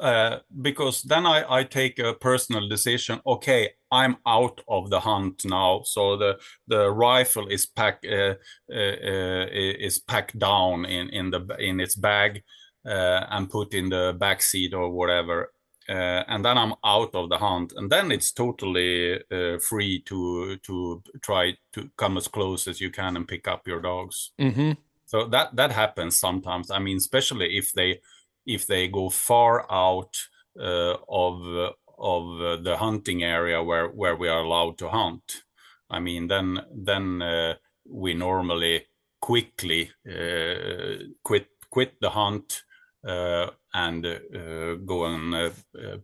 [0.00, 3.20] Uh, because then I, I take a personal decision.
[3.26, 8.34] Okay, I'm out of the hunt now, so the the rifle is packed uh,
[8.70, 12.42] uh, uh, is packed down in in the in its bag
[12.86, 15.53] uh, and put in the back seat or whatever.
[15.88, 20.56] Uh, and then I'm out of the hunt, and then it's totally uh, free to
[20.56, 24.32] to try to come as close as you can and pick up your dogs.
[24.40, 24.72] Mm-hmm.
[25.04, 26.70] So that that happens sometimes.
[26.70, 28.00] I mean, especially if they
[28.46, 30.16] if they go far out
[30.58, 35.44] uh, of of uh, the hunting area where where we are allowed to hunt.
[35.90, 37.54] I mean, then then uh,
[37.88, 38.86] we normally
[39.20, 42.62] quickly uh, quit quit the hunt
[43.06, 45.50] uh, and uh, go and uh,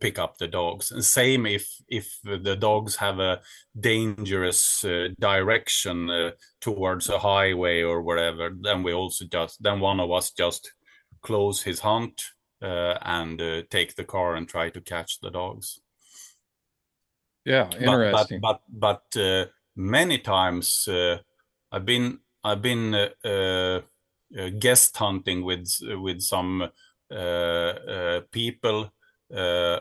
[0.01, 0.91] pick up the dogs.
[0.91, 3.41] And same if if the dogs have a
[3.79, 6.31] dangerous uh, direction uh,
[6.61, 10.73] towards a highway or whatever, then we also just then one of us just
[11.23, 12.23] close his hunt
[12.63, 15.81] uh, and uh, take the car and try to catch the dogs.
[17.45, 18.41] Yeah, But- interesting.
[18.41, 21.19] But but, but uh, many times uh,
[21.73, 23.81] I've been I've been uh, uh,
[24.39, 25.69] uh, guest hunting with
[26.03, 26.69] with some
[28.31, 28.93] people,
[29.35, 29.81] uh,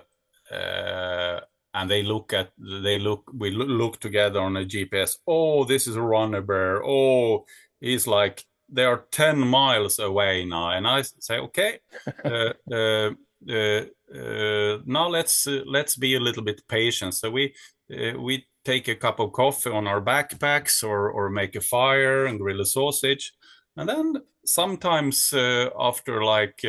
[0.52, 1.40] uh,
[1.74, 5.18] and they look at they look we look together on a GPS.
[5.28, 6.84] Oh, this is a runner bear.
[6.84, 7.46] Oh,
[7.80, 11.80] he's like they are ten miles away now, and I say, okay,
[12.26, 13.12] uh, uh,
[13.48, 17.14] uh, uh, now let's uh, let's be a little bit patient.
[17.14, 17.54] So we
[17.92, 22.26] uh, we take a cup of coffee on our backpacks, or or make a fire
[22.26, 23.34] and grill a sausage,
[23.78, 24.16] and then
[24.46, 26.62] sometimes uh, after like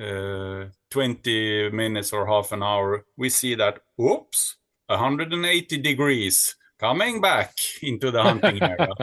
[0.00, 7.20] uh, uh, 20 minutes or half an hour, we see that whoops, 180 degrees coming
[7.20, 8.94] back into the hunting area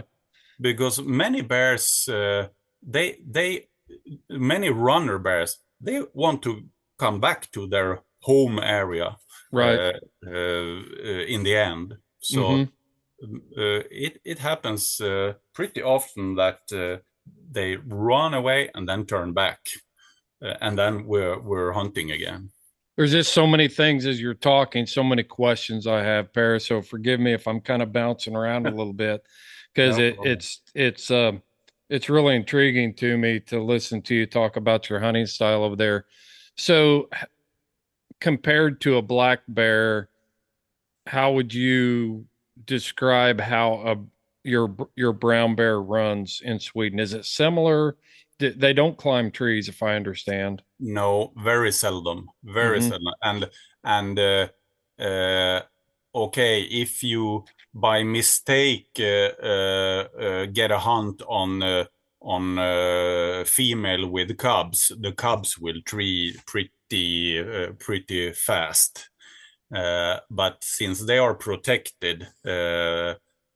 [0.59, 2.47] because many bears uh,
[2.81, 3.67] they they
[4.29, 6.63] many runner bears they want to
[6.97, 9.17] come back to their home area
[9.51, 9.79] right.
[9.79, 9.93] uh,
[10.27, 12.69] uh, in the end so Mhm.
[13.57, 16.97] uh, it it happens uh, pretty often that uh,
[17.51, 19.59] they run away and then turn back
[20.41, 22.49] and then we're we're hunting again
[22.97, 26.67] There's just so many things as you're talking, so many questions I have, Paris.
[26.67, 29.23] So forgive me if I'm kind of bouncing around a little bit
[29.73, 31.41] because No it, it's it's um
[31.89, 35.75] it's really intriguing to me to listen to you talk about your hunting style over
[35.75, 36.05] there.
[36.55, 37.09] So
[38.19, 40.09] compared to a black bear,
[41.05, 42.25] how would you
[42.65, 46.99] describe how a your your brown bear runs in Sweden?
[46.99, 47.97] Is it similar?
[48.41, 50.63] Th- They don't climb trees, if I understand.
[50.79, 52.89] No, very seldom, very Mhm.
[52.89, 53.13] seldom.
[53.23, 53.49] And
[53.83, 54.47] and uh,
[54.99, 55.61] uh,
[56.15, 61.85] okay, if you by mistake uh, uh, uh, get a hunt on uh,
[62.21, 69.09] on uh, female with cubs, the cubs will tree pretty uh, pretty fast.
[69.75, 73.15] Uh, but since they are protected, uh,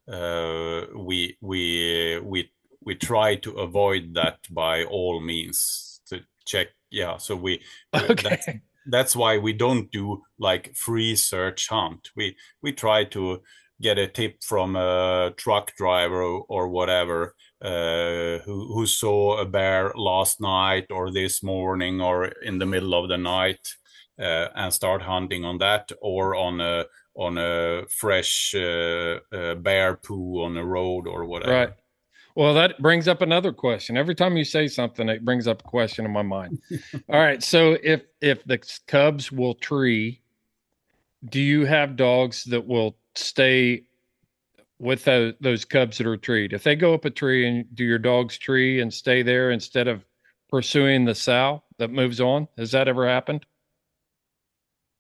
[0.10, 2.52] uh, we we we
[2.86, 6.68] we try to avoid that by all means to check.
[6.92, 7.62] Yeah, so we
[7.94, 8.62] uh, that's, Okay.
[8.88, 12.10] that's why we don't do like free search hunt.
[12.16, 13.42] We we try to
[13.82, 19.46] get a tip from a truck driver or, or whatever uh, who who saw a
[19.46, 23.68] bear last night or this morning or in the middle of the night
[24.20, 29.96] uh, and start hunting on that or on a on a fresh uh, uh, bear
[29.96, 31.52] poo on a road or whatever.
[31.52, 31.74] Right.
[32.36, 33.96] Well, that brings up another question.
[33.96, 36.60] Every time you say something, it brings up a question in my mind.
[37.10, 37.42] All right.
[37.42, 40.22] So if if the cubs will tree,
[41.30, 43.84] do you have dogs that will stay
[44.80, 46.52] with those, those cubs that are treed?
[46.52, 49.88] If they go up a tree and do your dogs tree and stay there instead
[49.88, 50.04] of
[50.50, 52.48] pursuing the sow that moves on?
[52.58, 53.46] Has that ever happened?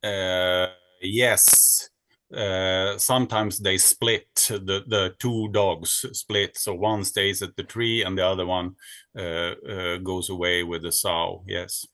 [0.04, 0.67] Uh,
[1.02, 1.89] yes.
[2.36, 8.04] Uh, sometimes they split the the two dogs split so one stays at the tree
[8.04, 8.76] and the other one
[9.17, 11.88] uh, uh, goes away with the sow yes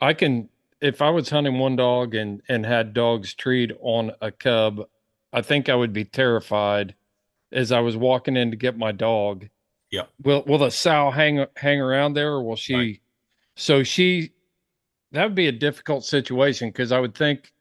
[0.00, 0.48] I can
[0.80, 4.82] if I was hunting one dog and and had dogs treed on a cub,
[5.32, 6.94] I think I would be terrified
[7.52, 9.48] as I was walking in to get my dog.
[9.90, 10.04] Yeah.
[10.22, 13.00] Will will the sow hang hang around there or will she Right.
[13.56, 14.32] so she
[15.12, 17.53] that would be a difficult situation because I would think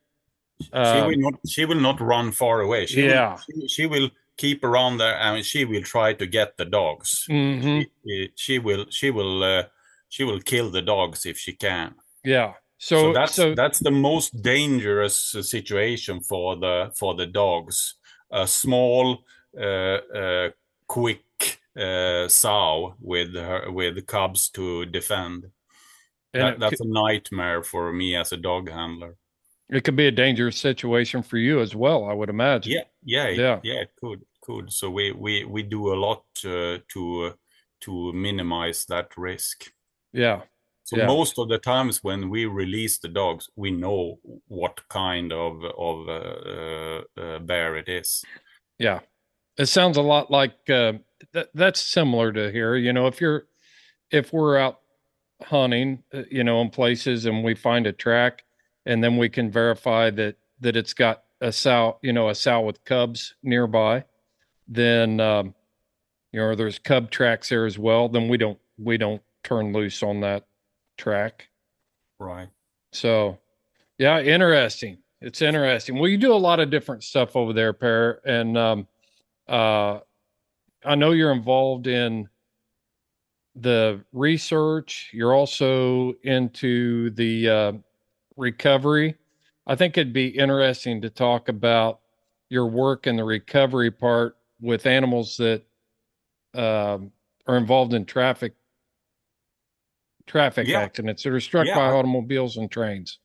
[0.63, 3.31] she um, will not she will not run far away she Yeah.
[3.31, 7.25] will, she, she will keep around there and she will try to get the dogs
[7.29, 9.63] mhm, she, she will she will uh,
[10.09, 12.53] she will kill the dogs if she can yeah.
[12.77, 17.95] So, so that's so that's the most dangerous situation for the for the dogs.
[18.31, 19.23] A small,
[19.57, 20.49] uh, uh,
[20.87, 25.51] quick uh, sow with her, with cubs to defend.
[26.33, 29.17] That, that's a nightmare for me as a dog handler.
[29.73, 32.73] It could be a dangerous situation for you as well, I would imagine.
[32.73, 33.59] Yeah, yeah, Yeah.
[33.63, 33.81] yeah.
[33.81, 34.71] It could, could.
[34.71, 37.33] So we we we do a lot uh, to uh,
[37.81, 39.71] to minimize that risk.
[40.13, 40.41] Yeah.
[40.85, 41.07] So Yeah.
[41.07, 46.09] most of the times when we release the dogs, we know what kind of of
[46.09, 48.23] uh, uh, uh, bear it is.
[48.79, 48.99] Yeah.
[49.57, 50.93] It sounds a lot like uh,
[51.33, 51.49] that.
[51.53, 52.75] That's similar to here.
[52.75, 53.47] You know, if you're,
[54.11, 54.79] if we're out
[55.43, 58.43] hunting, you know, in places and we find a track
[58.85, 62.61] and then we can verify that, that it's got a sow, you know, a sow
[62.61, 64.05] with cubs nearby,
[64.67, 65.53] then, um,
[66.31, 68.09] you know, there's cub tracks there as well.
[68.09, 70.45] Then we don't, we don't turn loose on that
[70.97, 71.49] track.
[72.19, 72.49] Right.
[72.91, 73.39] So,
[73.97, 74.99] yeah, interesting.
[75.21, 75.99] It's interesting.
[75.99, 78.87] Well, you do a lot of different stuff over there, Per, and um,
[79.47, 79.99] uh,
[80.83, 82.27] I know you're involved in
[83.55, 85.11] the research.
[85.13, 87.71] You're also into the uh,
[88.37, 89.15] recovery.
[89.65, 91.99] I think it'd be interesting to talk about
[92.49, 95.63] your work in the recovery part with animals that
[96.53, 97.11] um,
[97.47, 98.53] are involved in traffic
[100.25, 100.79] traffic Yeah.
[100.79, 101.75] accidents that are struck Yeah.
[101.75, 103.19] by automobiles and trains.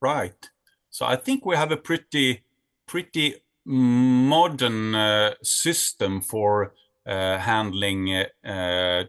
[0.00, 0.50] Right.
[0.90, 2.44] So I think we have a pretty
[2.86, 6.74] pretty modern uh, system for
[7.06, 9.04] uh, handling uh, uh,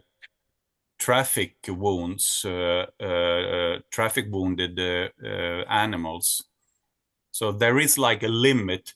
[1.00, 6.44] traffic wounds, uh, uh, traffic wounded uh, animals.
[7.32, 8.94] So there is like a limit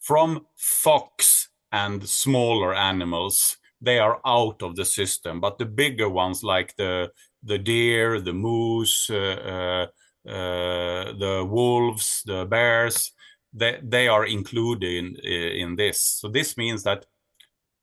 [0.00, 3.56] from fox and smaller animals.
[3.80, 7.10] They are out of the system, but the bigger ones like the
[7.42, 9.86] the deer, the moose, uh,
[10.28, 13.12] uh, the wolves, the bears,
[13.52, 16.00] they, they are included in, in this.
[16.20, 17.06] So this means that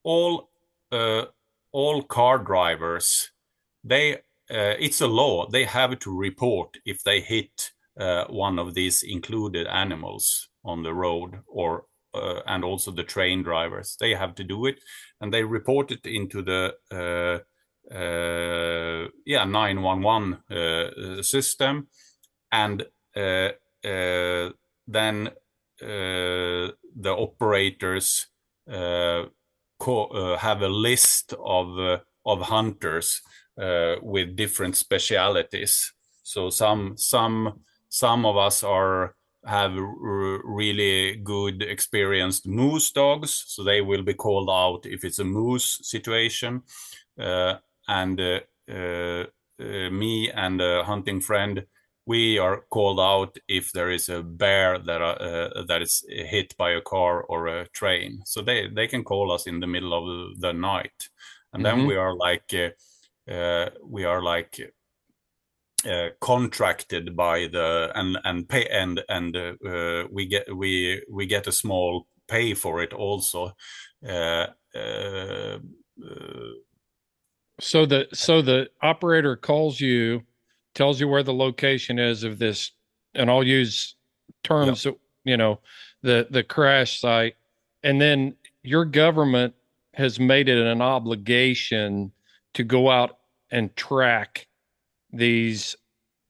[0.04, 0.50] all
[0.92, 1.26] uh,
[1.74, 3.32] all car drivers,
[3.84, 4.14] they
[4.50, 5.50] uh, it's a law.
[5.50, 10.94] They have to report if they hit uh, one of these included animals on the
[10.94, 13.98] road, or uh, and also the train drivers.
[14.00, 14.80] They have to do it,
[15.20, 17.40] and they report it into the uh,
[17.94, 21.88] uh, yeah 911 uh, system
[22.52, 22.86] and
[24.88, 25.30] then
[25.82, 26.74] the
[27.06, 28.28] operators
[29.82, 33.22] have a list of uh, of hunters
[33.62, 35.94] uh, with different specialities.
[36.24, 39.16] So some some some of us are
[39.46, 45.26] have really good experienced moose dogs, so they will be called out if it's a
[45.26, 46.62] moose situation.
[47.20, 47.56] Uh,
[47.88, 48.40] and uh,
[48.72, 49.26] uh,
[49.60, 51.66] uh, me and a hunting friend
[52.06, 56.72] we are called out if there is a bear that uh, that is hit by
[56.72, 58.22] a car or a train.
[58.26, 61.10] So they they can call us in the middle of the night,
[61.54, 61.88] and then Mhm.
[61.88, 64.60] we are like uh, uh, we are like
[65.86, 71.26] uh, contracted by the and and pay and and uh, uh, we get we we
[71.26, 73.52] get a small pay for it also.
[74.08, 75.60] Uh, uh,
[76.04, 76.50] uh,
[77.60, 80.24] So the so the operator calls you,
[80.74, 82.72] tells you where the location is of this,
[83.14, 83.96] and I'll use
[84.44, 85.60] terms that you know,
[86.02, 87.36] the the crash site,
[87.84, 89.54] and then your government
[89.94, 92.12] has made it an obligation
[92.54, 93.18] to go out
[93.52, 94.48] and track
[95.12, 95.76] these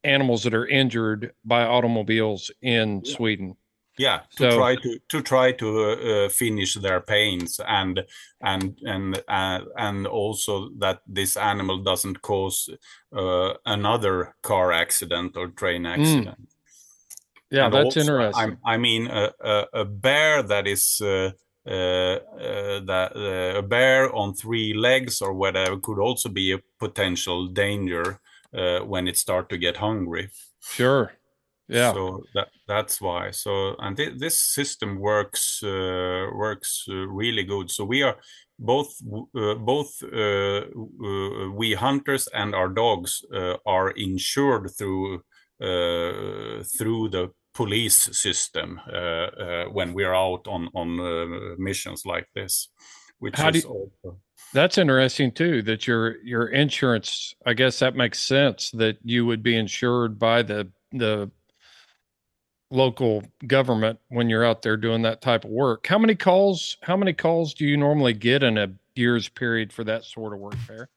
[0.03, 3.55] animals that are injured by automobiles in Sweden.
[3.97, 8.03] Yeah to So- try to to try to uh, finish their pains and
[8.41, 12.69] and and uh, and also that this animal doesn't cause
[13.15, 16.37] uh, another car accident or train accident
[17.51, 18.41] Yeah, And that's also, interesting.
[18.41, 21.31] I'm- I mean, a, a, a bear that is uh,
[21.67, 26.59] uh, uh, that uh, a bear on three legs or whatever could also be a
[26.79, 28.19] potential danger
[28.57, 30.29] uh, when it start to get hungry.
[30.61, 31.11] Sure.
[31.67, 31.93] Yeah.
[31.93, 33.31] So that that's why.
[33.31, 37.69] So and thi- this system works uh, works uh, really good.
[37.71, 38.17] So we are
[38.59, 38.95] both
[39.35, 45.15] uh, both uh, uh, we hunters and our dogs uh, are insured through
[45.61, 48.79] uh, through the police system
[49.71, 52.69] when we're out on on uh, missions like this,
[53.19, 54.19] which How do is you- also
[54.53, 55.61] That's interesting too.
[55.63, 58.71] That your your insurance, I guess that makes sense.
[58.71, 61.31] That you would be insured by the the
[62.73, 65.87] local government when you're out there doing that type of work.
[65.87, 66.77] How many calls?
[66.83, 70.39] How many calls do you normally get in a year's period for that sort of
[70.39, 70.55] work?
[70.67, 70.89] There.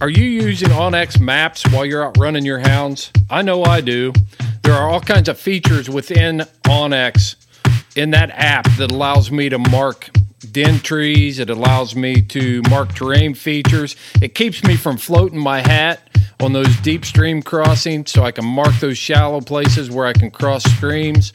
[0.00, 3.10] Are you using OnX Maps while you're out running your hounds?
[3.30, 4.12] I know I do.
[4.62, 7.36] There are all kinds of features within OnX
[7.96, 10.10] in that app that allows me to mark
[10.52, 11.38] den trees.
[11.38, 13.96] It allows me to mark terrain features.
[14.20, 16.05] It keeps me from floating my hat
[16.40, 20.30] on those deep stream crossings so I can mark those shallow places where I can
[20.30, 21.32] cross streams.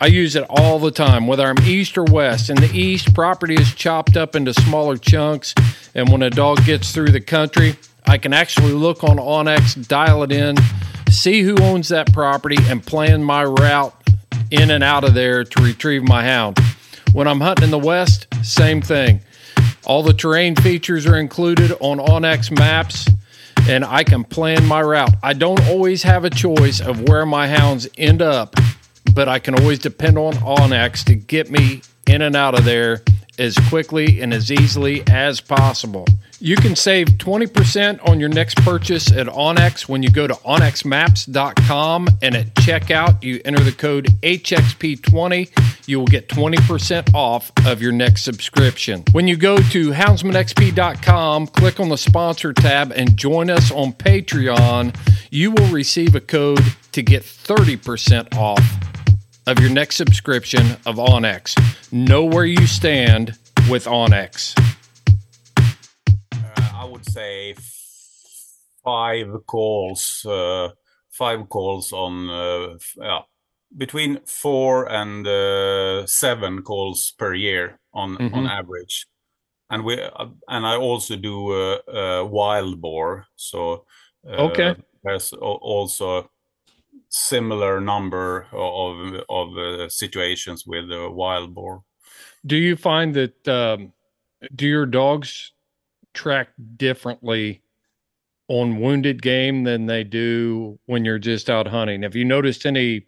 [0.00, 2.50] I use it all the time, whether I'm east or west.
[2.50, 5.54] In the east, property is chopped up into smaller chunks,
[5.94, 7.74] and when a dog gets through the country,
[8.06, 10.56] I can actually look on OnX, dial it in,
[11.10, 13.94] see who owns that property, and plan my route
[14.50, 16.58] in and out of there to retrieve my hound.
[17.12, 19.20] When I'm hunting in the west, same thing.
[19.84, 23.08] All the terrain features are included on OnX maps,
[23.68, 25.14] and I can plan my route.
[25.22, 28.54] I don't always have a choice of where my hounds end up
[29.14, 33.02] but I can always depend on OnX to get me in and out of there
[33.38, 36.06] as quickly and as easily as possible.
[36.40, 42.08] You can save 20% on your next purchase at OnX when you go to onxmaps.com
[42.22, 45.88] and at checkout you enter the code HXP20.
[45.88, 49.02] You will get 20% off of your next subscription.
[49.10, 54.94] When you go to houndsmanxp.com, click on the sponsor tab and join us on Patreon,
[55.30, 56.62] you will receive a code
[56.92, 58.97] to get 30% off
[59.48, 61.56] of your next subscription of OnX.
[61.90, 63.36] Know where you stand
[63.70, 64.54] with OnX.
[66.34, 67.54] Uh, I would say
[68.84, 70.68] five calls, uh,
[71.10, 73.20] five calls on uh, yeah,
[73.76, 78.34] between four and uh, seven calls per year on Mhm.
[78.34, 79.06] on average.
[79.70, 83.84] And we uh, and I also do uh, uh, wild boar, so
[84.26, 84.74] uh, Okay.
[85.04, 86.28] there's also
[87.10, 91.82] similar number of of uh, situations with uh, wild boar.
[92.46, 93.92] Do you find that um,
[94.54, 95.52] do your dogs
[96.14, 97.62] track differently
[98.48, 102.02] on wounded game than they do when you're just out hunting?
[102.02, 103.06] Have you noticed any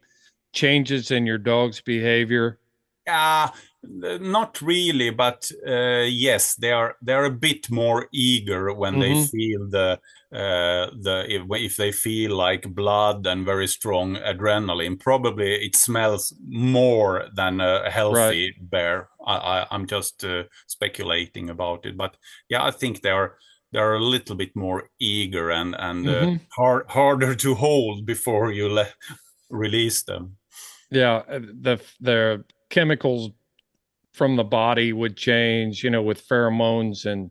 [0.52, 2.58] changes in your dog's behavior?
[3.06, 3.48] Uh,
[3.82, 9.14] not really, but uh, yes, they are they are a bit more eager when they
[9.14, 9.30] Mhm.
[9.30, 10.00] feel the
[10.32, 14.98] uh, the if, if they feel like blood and very strong adrenaline.
[14.98, 19.08] Probably it smells more than a healthy bear.
[19.26, 22.16] I, I'm just uh, speculating about it, but
[22.48, 23.36] yeah, I think they are
[23.72, 26.40] they are a little bit more eager and and uh, Mhm.
[26.56, 28.94] hard, harder to hold before you let
[29.50, 30.36] release them.
[30.90, 33.30] Yeah, uh, the the chemicals
[34.12, 37.30] from the body would change, you know, with pheromones and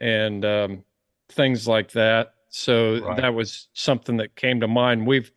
[0.00, 0.84] and um,
[1.28, 2.34] things like that.
[2.50, 3.16] So Right.
[3.16, 5.06] that was something that came to mind.
[5.06, 5.30] We've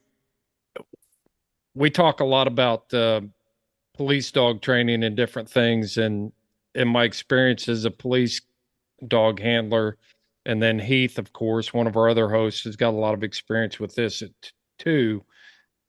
[1.74, 3.22] we talk a lot about uh,
[3.96, 6.32] police dog training and different things, and
[6.76, 8.42] in my experience as a police
[9.08, 9.98] dog handler,
[10.46, 13.24] and then Heath, of course, one of our other hosts, has got a lot of
[13.24, 14.24] experience with this
[14.80, 15.24] too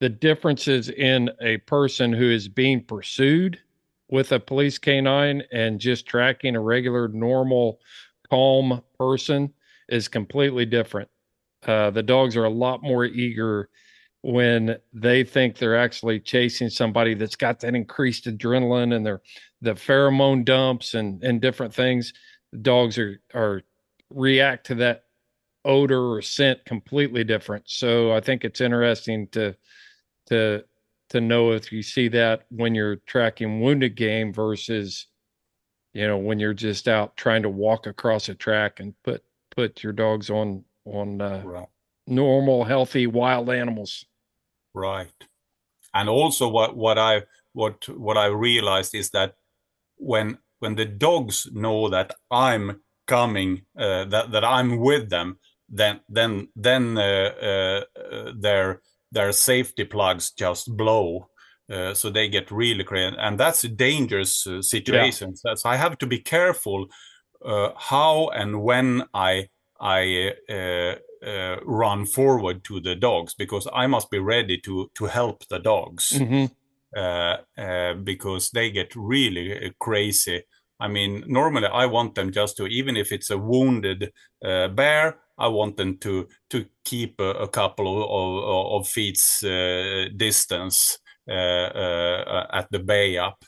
[0.03, 3.57] the differences in a person who is being pursued
[4.11, 7.79] with a police canine and just tracking a regular, normal,
[8.29, 9.53] calm person
[9.89, 11.09] is completely different.
[11.67, 13.69] Uh, the dogs are a lot more eager
[14.23, 19.21] when they think they're actually chasing somebody that's got that increased adrenaline and their
[19.61, 22.13] the pheromone dumps and and different things.
[22.61, 23.63] Dogs are are
[24.11, 25.05] react to that
[25.65, 27.65] odor or scent completely different.
[27.67, 29.57] So I think it's interesting to
[30.27, 30.65] to
[31.11, 35.07] to know if you see that when you're tracking wounded game versus
[35.93, 39.23] you know when you're just out trying to walk across a track and put
[39.57, 41.69] put your dogs on on uh, Right.
[42.07, 44.05] normal healthy wild animals
[44.75, 45.13] Right.
[45.95, 47.23] And also what what I
[47.53, 49.35] what what I realized is that
[49.97, 55.39] when when the dogs know that I'm coming uh, that that I'm with them
[55.69, 58.81] then then then uh, uh, their
[59.11, 61.29] their safety plugs just blow
[61.71, 65.77] uh, so they get really crazy and that's a dangerous uh, situation so so I
[65.77, 66.87] have to be careful uh,
[67.77, 69.49] how and when I
[69.81, 70.95] I uh,
[71.27, 75.59] uh, run forward to the dogs because I must be ready to to help the
[75.59, 76.51] dogs Mhm.
[76.97, 80.43] uh, uh, because they get really uh, crazy.
[80.81, 84.13] I mean, normally I want them just to even if it's a wounded
[84.45, 89.43] uh, bear, I want them to to keep a, a couple of of, of feet's
[89.45, 93.45] uh, distance uh, uh, at the bay up.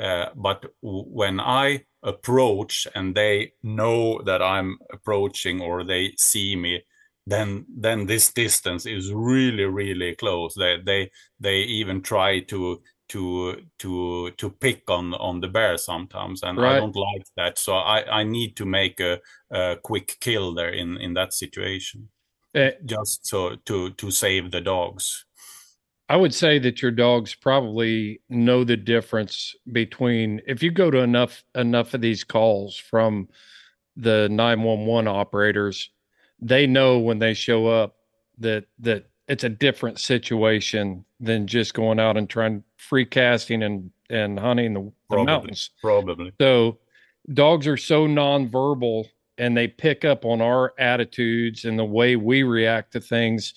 [0.00, 6.82] Uh, but when I approach and they know that I'm approaching or they see me,
[7.26, 10.54] then then this distance is really really close.
[10.54, 16.42] They they they even try to to to to pick on on the bear sometimes
[16.42, 16.76] and Right.
[16.76, 19.20] i don't like that so i i need to make a,
[19.50, 22.08] a quick kill there in in that situation
[22.54, 25.26] Eh, just so to to save the dogs
[26.08, 30.98] I would say that your dogs probably know the difference between if you go to
[30.98, 33.28] enough enough of these calls from
[33.96, 35.90] the 911 operators,
[36.40, 37.96] they know when they show up
[38.38, 43.90] that that it's a different situation than just going out and trying free casting and
[44.10, 45.24] and hunting the, the Probably.
[45.24, 45.70] mountains.
[45.80, 46.78] probably So
[47.32, 49.06] dogs are so nonverbal
[49.38, 53.54] and they pick up on our attitudes and the way we react to things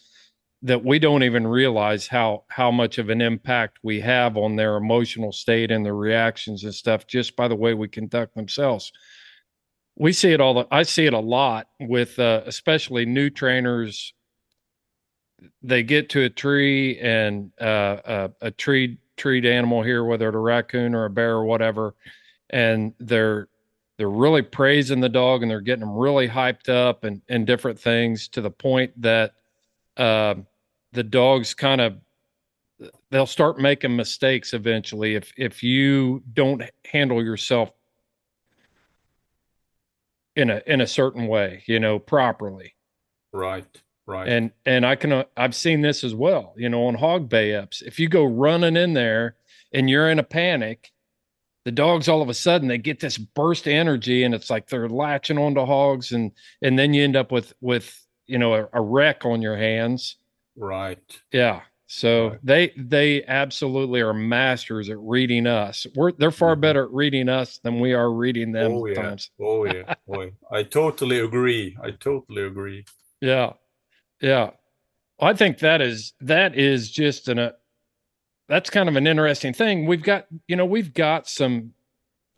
[0.67, 4.77] that we don't even realize how how much of an impact we have on their
[4.77, 8.91] emotional state and their reactions and stuff just by the way we conduct themselves.
[9.95, 14.13] We see it all the I see it a lot with uh, especially new trainers
[15.61, 20.35] they get to a tree and uh, a, a tree treed animal here, whether it's
[20.35, 21.95] a raccoon or a bear or whatever,
[22.49, 23.47] and they're
[23.97, 27.79] they're really praising the dog and they're getting them really hyped up and and different
[27.79, 29.33] things to the point that
[29.97, 30.35] uh,
[30.97, 31.95] the dogs kind of
[33.11, 37.69] they'll start making mistakes eventually if if you don't handle yourself
[40.35, 42.73] in a in a certain way, you know, properly
[43.31, 43.65] right
[44.07, 47.29] right and and I can uh, I've seen this as well, you know, on hog
[47.29, 47.83] bay ups.
[47.83, 49.35] If you go running in there
[49.71, 50.91] and you're in a panic,
[51.63, 54.67] the dogs all of a sudden they get this burst of energy and it's like
[54.67, 56.31] they're latching onto hogs and
[56.63, 60.15] and then you end up with with you know a, a wreck on your hands.
[60.57, 60.99] Right
[61.31, 61.61] Yeah.
[61.89, 62.39] So Right.
[62.43, 65.87] they they absolutely are masters at reading us.
[65.95, 66.61] We're they're far Mhm.
[66.61, 70.63] better at reading us than we are reading them oh yeah oh yeah boy i
[70.63, 72.83] totally agree i totally agree
[73.21, 73.53] Yeah.
[74.21, 74.51] Yeah.
[75.19, 77.51] I think that is that is just an uh,
[78.49, 79.87] that's kind of an interesting thing.
[79.87, 81.73] We've got, you know, we've got some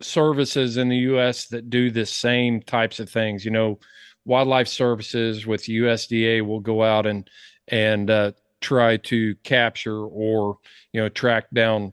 [0.02, 3.44] services in the US that do the same types of things.
[3.44, 3.78] You know,
[4.24, 7.28] wildlife services with USDA will go out and
[7.70, 10.58] and uh, try to capture or,
[10.92, 11.92] you know, track down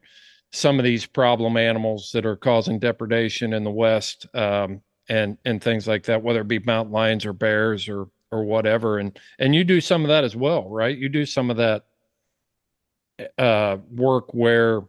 [0.52, 5.62] some of these problem animals that are causing depredation in the West um, and and
[5.62, 8.98] things like that, whether it be mountain lions or bears or or whatever.
[8.98, 10.98] And and you do some of that as well, right?
[10.98, 11.86] You do some of that
[13.38, 14.82] uh, work where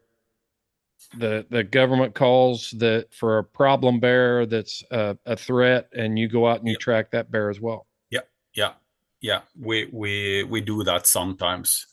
[1.16, 6.28] the the government calls that for a problem bear that's a, a threat, and you
[6.28, 6.80] go out and you Yep.
[6.80, 7.86] track that bear as well.
[8.10, 8.72] Yep, yeah
[9.20, 11.86] yeah we we we do that sometimes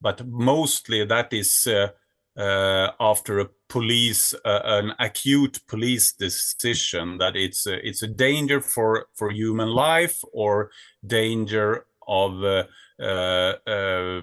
[0.00, 1.88] but mostly that is uh,
[2.36, 8.60] uh, after a police uh, an acute police decision that it's a, it's a danger
[8.60, 10.70] for for human life or
[11.06, 12.64] danger of uh,
[13.00, 14.20] uh, uh,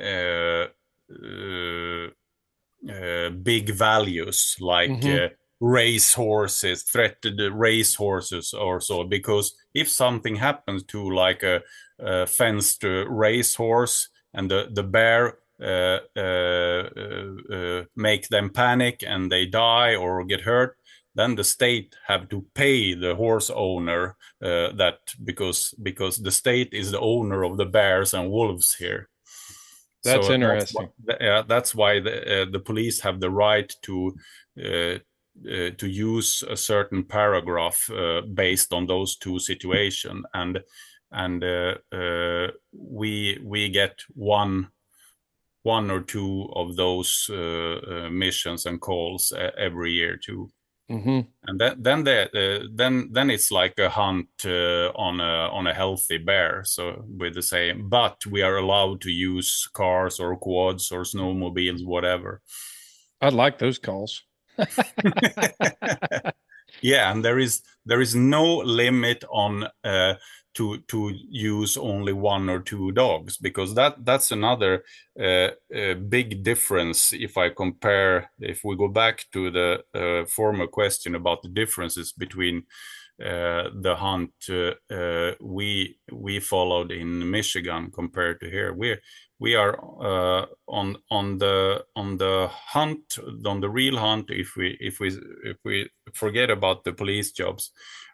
[0.00, 0.66] uh,
[1.10, 2.06] uh,
[2.88, 5.30] uh, big values like Mhm.
[5.62, 9.04] Race horses, threatened race horses or so.
[9.04, 11.62] Because if something happens to like a,
[12.00, 19.04] a fenced race horse and the the bear uh, uh, uh, uh, make them panic
[19.06, 20.76] and they die or get hurt,
[21.14, 26.70] then the state have to pay the horse owner uh, that because because the state
[26.72, 29.08] is the owner of the bears and wolves here.
[30.02, 30.88] That's why- interesting.
[31.06, 34.16] th- yeah, that's why the uh, the police have the right to
[35.46, 40.60] uh, to use a certain paragraph uh, based on those two situations, and
[41.10, 44.68] and uh, uh, we we get one
[45.62, 47.30] one or two of those
[48.10, 50.50] missions and calls uh, every year too.
[50.88, 55.48] Hmm and then then the, uh, then then it's like a hunt uh, on a
[55.52, 57.88] on a healthy bear so with the same.
[57.88, 62.40] But we are allowed to use cars or quads or snowmobiles whatever.
[63.20, 64.22] I like those calls.
[66.82, 70.14] yeah and there is there is no limit on uh,
[70.54, 74.84] to to use only one or two dogs because that that's another
[75.18, 80.66] uh, uh, big difference if i compare if we go back to the uh, former
[80.66, 82.64] question about the differences between
[83.22, 88.72] uh, the hunt uh, uh, we we followed in Michigan compared to here.
[88.72, 88.96] We
[89.42, 94.30] we are uh, on on the on the hunt on the real hunt.
[94.30, 95.08] If we if we
[95.44, 97.72] if we forget about the police jobs,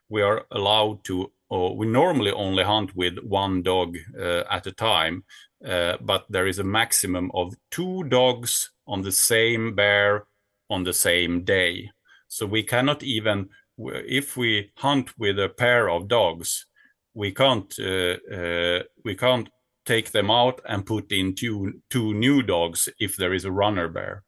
[0.09, 1.31] we are allowed to.
[1.51, 5.25] Or we normally only hunt with one dog uh, at a time,
[5.67, 10.27] uh, but there is a maximum of two dogs on the same bear
[10.69, 11.91] on the same day.
[12.27, 13.49] So we cannot even
[13.79, 16.67] if we hunt with a pair of dogs,
[17.15, 19.49] we can't uh, uh, we can't
[19.89, 21.59] take them out and put in two
[21.95, 24.23] two new dogs if there is a runner bear.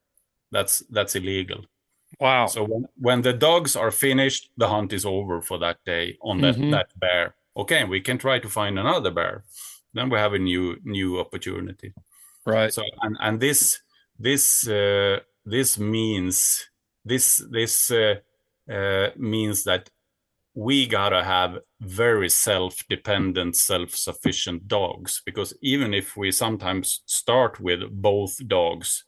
[0.55, 1.61] That's that's illegal.
[2.19, 2.47] Wow.
[2.49, 6.41] So when, when the dogs are finished, the hunt is over for that day on
[6.41, 6.71] that, Mhm.
[6.71, 7.35] that bear.
[7.57, 9.45] Okay, we can try to find another bear.
[9.95, 11.93] Then we have a new new opportunity.
[12.47, 12.73] right.
[12.75, 13.83] So and and this
[14.29, 16.71] this uh, this means
[17.05, 18.15] this this uh,
[18.69, 19.91] uh, means that
[20.55, 28.37] we gotta have very self-dependent, self-sufficient dogs because even if we sometimes start with both
[28.49, 29.05] dogs,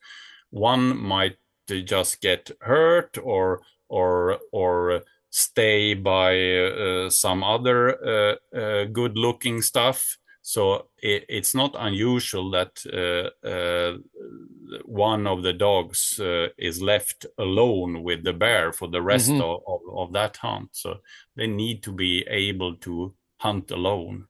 [0.50, 1.36] one might
[1.84, 10.18] just get hurt or or or stay by uh, some other uh, uh, good-looking stuff.
[10.42, 13.96] So it, it's not unusual that uh, uh,
[14.84, 19.40] one of the dogs uh, is left alone with the bear for the rest Mhm.
[19.40, 20.70] of, of, of that hunt.
[20.72, 21.00] So
[21.36, 24.26] they need to be able to hunt alone.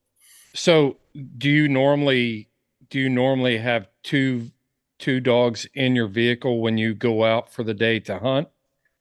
[0.54, 0.98] So,
[1.38, 2.48] do you normally
[2.90, 4.50] do you normally have two
[4.98, 8.48] two dogs in your vehicle when you go out for the day to hunt,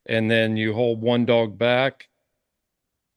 [0.06, 2.08] and then you hold one dog back?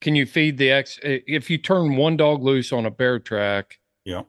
[0.01, 0.99] Can you feed the ex?
[1.03, 4.22] If you turn one dog loose on a bear track, Yeah.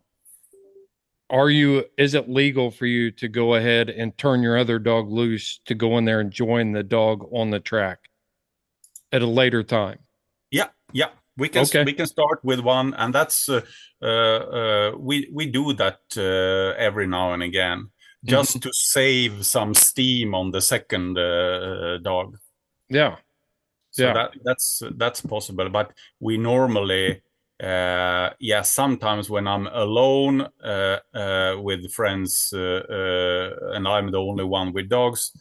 [1.29, 1.85] Are you?
[1.97, 5.75] Is it legal for you to go ahead and turn your other dog loose to
[5.75, 7.99] go in there and join the dog on the track
[9.11, 9.99] at a later time?
[10.51, 11.09] Yeah, yeah.
[11.37, 11.83] We can Okay.
[11.83, 13.61] we can start with one, and that's uh,
[14.01, 17.89] uh, uh, we we do that uh, every now and again,
[18.23, 22.37] just to save some steam on the second uh, dog.
[22.89, 23.17] Yeah.
[23.91, 24.13] So Yeah.
[24.13, 27.21] that that's that's possible, but we normally,
[27.63, 34.19] uh, yeah, sometimes when I'm alone uh, uh, with friends uh, uh, and I'm the
[34.19, 35.31] only one with dogs,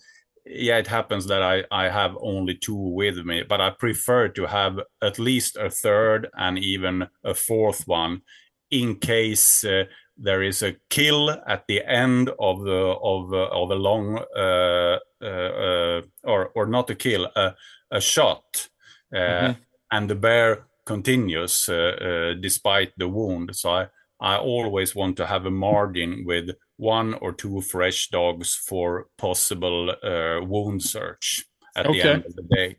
[0.46, 4.46] yeah, it happens that I I have only two with me, but I prefer to
[4.46, 8.22] have at least a third and even a fourth one
[8.70, 9.64] in case.
[9.64, 9.84] Uh,
[10.16, 14.98] there is a kill at the end of the of uh, of a long uh,
[15.20, 17.54] uh, uh, or or not a kill a,
[17.90, 18.68] a shot
[19.12, 19.56] uh, Mhm.
[19.90, 23.86] and the bear continues uh, uh, despite the wound so I
[24.20, 29.90] I always want to have a margin with one or two fresh dogs for possible
[29.90, 31.44] uh, wound search
[31.76, 32.78] at the end of the day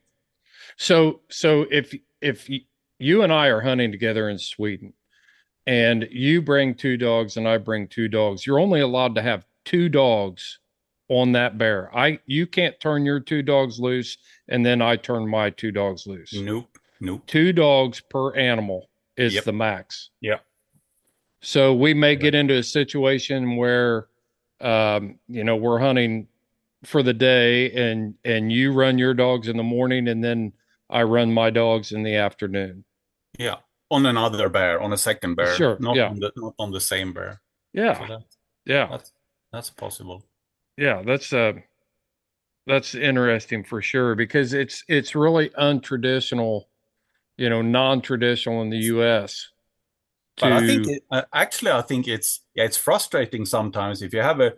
[0.78, 2.50] So, so if if
[3.00, 4.94] you and I are hunting together in Sweden,
[5.68, 9.46] and you bring two dogs and I bring two dogs, you're only allowed to have
[9.64, 10.60] two dogs
[11.10, 11.96] on that bear.
[11.96, 14.18] I you can't turn your two dogs loose
[14.50, 16.34] and then I turn my two dogs loose.
[16.34, 19.44] nope nope Two dogs per animal is Yep.
[19.46, 20.10] the max.
[20.22, 20.40] Yeah.
[21.42, 24.08] So we may get into a situation where,
[24.62, 26.28] um, you know, we're hunting
[26.84, 30.54] for the day, and and you run your dogs in the morning, and then
[30.90, 32.84] I run my dogs in the afternoon.
[33.40, 33.58] yeah
[33.92, 36.10] on another bear on a second bear Sure, not yeah.
[36.10, 37.40] on the not on the same bear
[37.76, 38.24] so Yeah, that,
[38.66, 39.12] yeah, that's
[39.54, 40.26] that's possible
[40.78, 41.04] yeah.
[41.06, 41.54] That's uh,
[42.68, 46.64] that's interesting for sure because it's it's really untraditional,
[47.38, 49.50] you know, non-traditional in the U.S.
[50.40, 54.22] But I think it, uh, actually, I think it's yeah, it's frustrating sometimes if you
[54.22, 54.54] have a,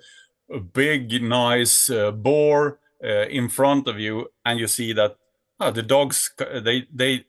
[0.51, 5.17] a big, nice uh, boar uh, in front of you and you see that
[5.59, 7.25] oh, the dogs they they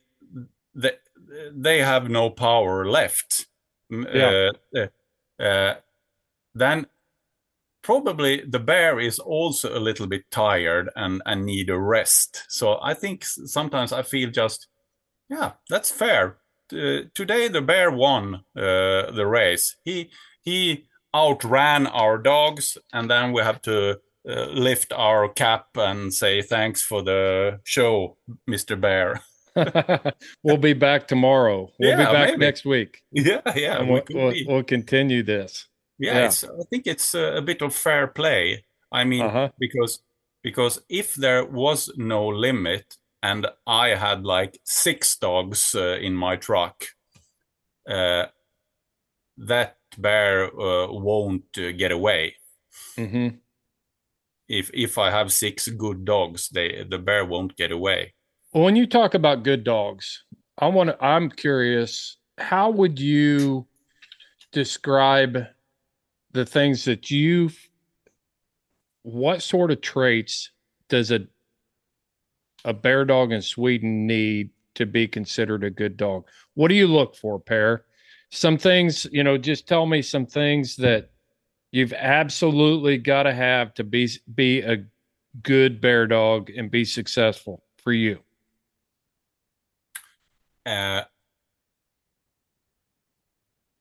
[0.73, 0.91] they
[1.51, 3.45] they have no power left.
[3.89, 4.49] Yeah.
[4.75, 5.75] Uh, uh, uh,
[6.53, 6.87] then
[7.81, 12.45] probably the bear is also a little bit tired and and need a rest.
[12.49, 14.67] So I think sometimes I feel just
[15.29, 16.37] yeah, that's fair.
[16.71, 19.75] Uh, today the bear won uh, the race.
[19.83, 20.09] He
[20.41, 23.99] he outran our dogs, and then we have to
[24.29, 29.21] uh, lift our cap and say thanks for the show, Mister Bear.
[30.43, 31.71] we'll be back tomorrow.
[31.79, 32.37] We'll be back maybe.
[32.45, 33.01] next week.
[33.11, 35.67] Yeah, yeah, and we we'll, we'll, we'll continue this.
[35.97, 36.25] yeah, yeah.
[36.27, 38.65] It's, I think it's a, a bit of fair play.
[38.91, 39.49] I mean, Uh-huh.
[39.59, 40.03] because
[40.43, 46.35] because if there was no limit and I had like six dogs uh, in my
[46.35, 46.85] truck,
[47.89, 48.25] uh,
[49.37, 52.35] that bear uh, won't uh, get away.
[52.95, 53.29] hmm
[54.47, 58.13] If if I have six good dogs, they the bear won't get away.
[58.53, 60.23] Well, when you talk about good dogs,
[60.57, 63.67] I want to, I'm curious, how would you
[64.51, 65.45] describe
[66.31, 67.51] the things that you,
[69.03, 70.51] what sort of traits
[70.89, 71.27] does a,
[72.65, 76.25] a bear dog in Sweden need to be considered a good dog?
[76.53, 77.83] What do you look for, Per?
[78.31, 81.09] Some things, you know, just tell me some things that
[81.71, 84.85] you've absolutely got to have to be, be a
[85.41, 88.19] good bear dog and be successful for you.
[90.65, 91.03] Uh,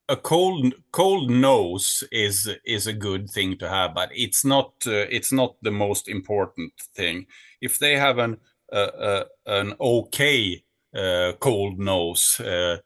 [0.09, 5.05] a cold cold nose is is a good thing to have, but it's not uh,
[5.11, 7.27] it's not the most important thing.
[7.61, 8.39] If they have an
[8.73, 10.63] an okay
[10.97, 12.79] uh, cold nose, uh,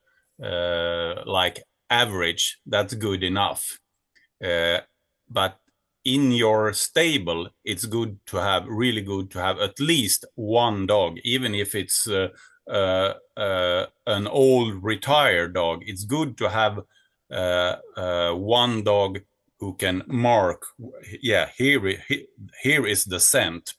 [0.43, 3.79] uh, like average, that's good enough.
[4.41, 5.59] but
[6.05, 11.19] in your stable, it's good to have really good to have at least one dog,
[11.23, 12.29] even if it's uh,
[13.37, 16.81] uh, an old retired dog, it's good to have
[17.31, 19.21] uh, uh, one dog
[19.61, 20.67] who can mark.
[21.23, 22.03] Yeah, here
[22.63, 23.75] here is the scent.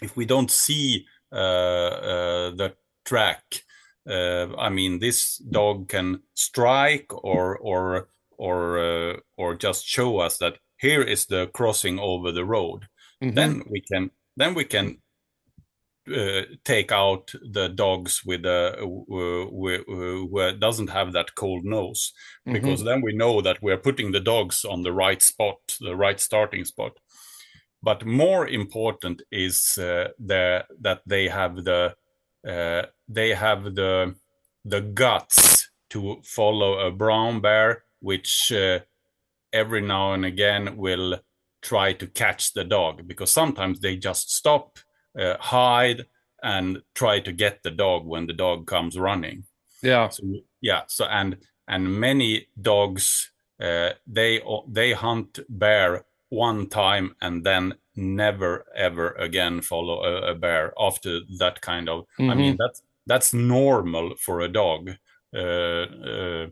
[0.00, 2.74] If we don't see uh, uh, the
[3.04, 3.42] track,
[4.06, 8.08] I mean, this dog can strike or or
[8.38, 12.86] or or just show us that here is the crossing over the road.
[13.22, 13.34] Mm-hmm.
[13.34, 14.98] Then we can then we can
[16.14, 22.12] uh, take out the dogs with a who doesn't have that cold nose
[22.46, 22.54] mm-hmm.
[22.54, 22.88] because mm-hmm.
[22.88, 26.64] then we know that we're putting the dogs on the right spot the right starting
[26.64, 26.92] spot
[27.82, 31.94] but more important is uh, the, that they have the
[32.48, 34.14] uh, they have the
[34.64, 38.78] the guts to follow a brown bear which uh,
[39.52, 41.18] every now and again will
[41.62, 44.78] try to catch the dog because sometimes they just stop
[45.18, 46.06] uh, hide
[46.42, 49.44] and try to get the dog when the dog comes running.
[49.82, 50.08] Yeah.
[50.08, 50.22] So,
[50.60, 50.82] yeah.
[50.86, 58.64] So and and many dogs uh, they they hunt bear one time and then never
[58.76, 62.00] ever again follow a, a bear after that kind of.
[62.18, 62.30] Mm-hmm.
[62.30, 62.62] I mean mm-hmm.
[62.62, 64.90] that's that's normal for a dog,
[65.34, 66.46] uh, uh,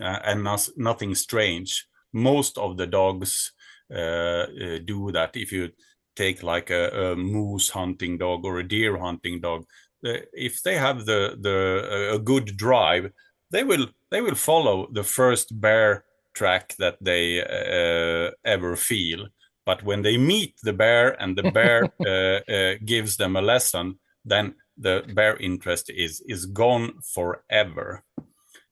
[0.00, 1.86] and not, nothing strange.
[2.12, 3.52] Most of the dogs
[3.94, 5.30] uh, uh, do that.
[5.36, 5.70] If you
[6.16, 9.64] take like a, a moose hunting dog or a deer hunting dog,
[10.02, 13.10] if they have the the a good drive,
[13.50, 16.04] they will they will follow the first bear
[16.38, 19.28] track that they uh, ever feel.
[19.66, 23.98] But when they meet the bear and the bear uh, uh, gives them a lesson,
[24.24, 28.04] then the bear interest is is gone forever.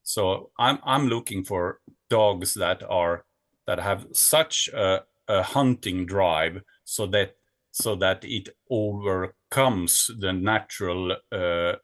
[0.03, 3.25] So I'm I'm looking for dogs that are
[3.67, 7.35] that have such a, a hunting drive so that
[7.73, 11.75] so that it overcomes the natural uh,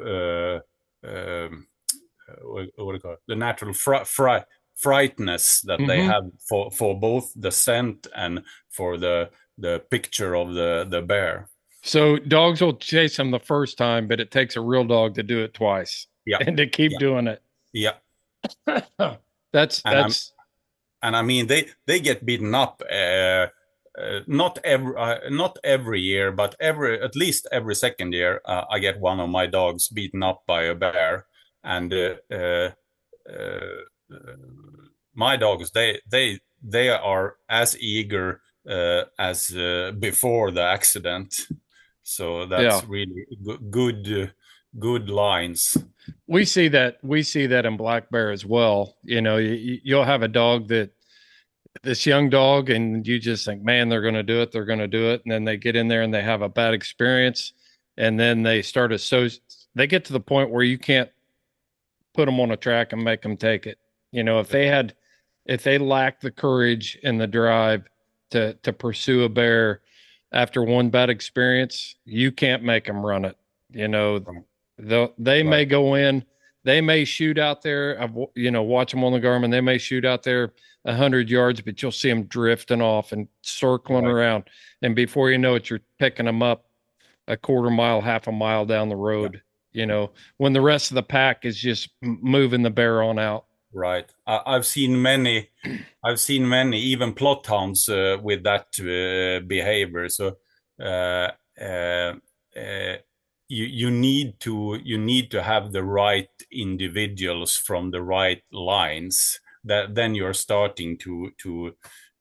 [0.00, 0.58] uh,
[1.04, 1.66] um,
[2.42, 3.20] what, what do you call it?
[3.26, 4.44] the natural fr- fr-
[4.78, 5.88] frightness that mm-hmm.
[5.88, 11.02] they have for for both the scent and for the the picture of the the
[11.02, 11.48] bear.
[11.82, 15.22] So dogs will chase them the first time, but it takes a real dog to
[15.22, 16.06] do it twice.
[16.26, 16.98] Yeah, and to keep yeah.
[16.98, 17.42] doing it.
[17.72, 17.94] Yeah,
[19.52, 20.32] that's and that's.
[21.02, 22.82] I'm, and I mean they they get beaten up.
[22.90, 23.46] Uh,
[23.98, 28.64] uh, not every uh, not every year, but every at least every second year, uh,
[28.70, 31.26] I get one of my dogs beaten up by a bear,
[31.64, 32.70] and uh, uh,
[33.28, 34.32] uh, Uh,
[35.14, 41.34] my dogs they they they are as eager uh, as uh, before the accident,
[42.02, 42.88] so that's yeah.
[42.88, 43.26] really
[43.70, 44.32] good
[44.78, 45.76] good lines.
[46.26, 48.96] We see that we see that in black bear as well.
[49.02, 50.90] You know, you, you'll have a dog that
[51.82, 54.78] this young dog and you just think man they're going to do it they're going
[54.78, 57.52] to do it and then they get in there and they have a bad experience
[57.96, 59.28] and then they start to so
[59.74, 61.10] they get to the point where you can't
[62.14, 63.78] put them on a track and make them take it
[64.12, 64.94] you know if they had
[65.46, 67.84] if they lack the courage and the drive
[68.30, 69.80] to to pursue a bear
[70.32, 73.36] after one bad experience you can't make them run it
[73.70, 74.22] you know
[74.78, 76.24] they they may go in
[76.64, 79.78] they may shoot out there i've you know watch them on the garmin they may
[79.78, 80.52] shoot out there
[80.88, 84.10] 100 yards, but you'll see them drifting off and circling right.
[84.10, 84.44] around.
[84.82, 86.66] And before you know it, you're picking them up
[87.26, 89.42] a quarter mile, half a mile down the road,
[89.72, 89.80] yeah.
[89.80, 93.44] you know, when the rest of the pack is just moving the bear on out.
[93.72, 94.10] Right.
[94.26, 95.50] I, have seen many,
[96.04, 100.08] I've seen many, even plott hounds uh, with that uh, behavior.
[100.08, 100.36] So,
[100.80, 102.14] uh, uh,
[102.56, 102.96] uh,
[103.50, 109.40] you you need to you need to have the right individuals from the right lines
[109.64, 111.72] that then you're starting to to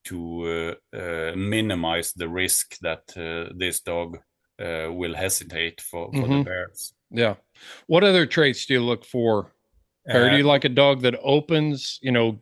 [0.05, 4.17] to uh, minimize the risk that uh, this dog
[4.59, 6.37] uh, will hesitate for, for mm-hmm.
[6.39, 6.93] the bears.
[7.11, 7.35] Yeah.
[7.87, 9.51] What other traits do you look for?
[10.07, 12.39] Or do you uh, like a dog that opens, you know,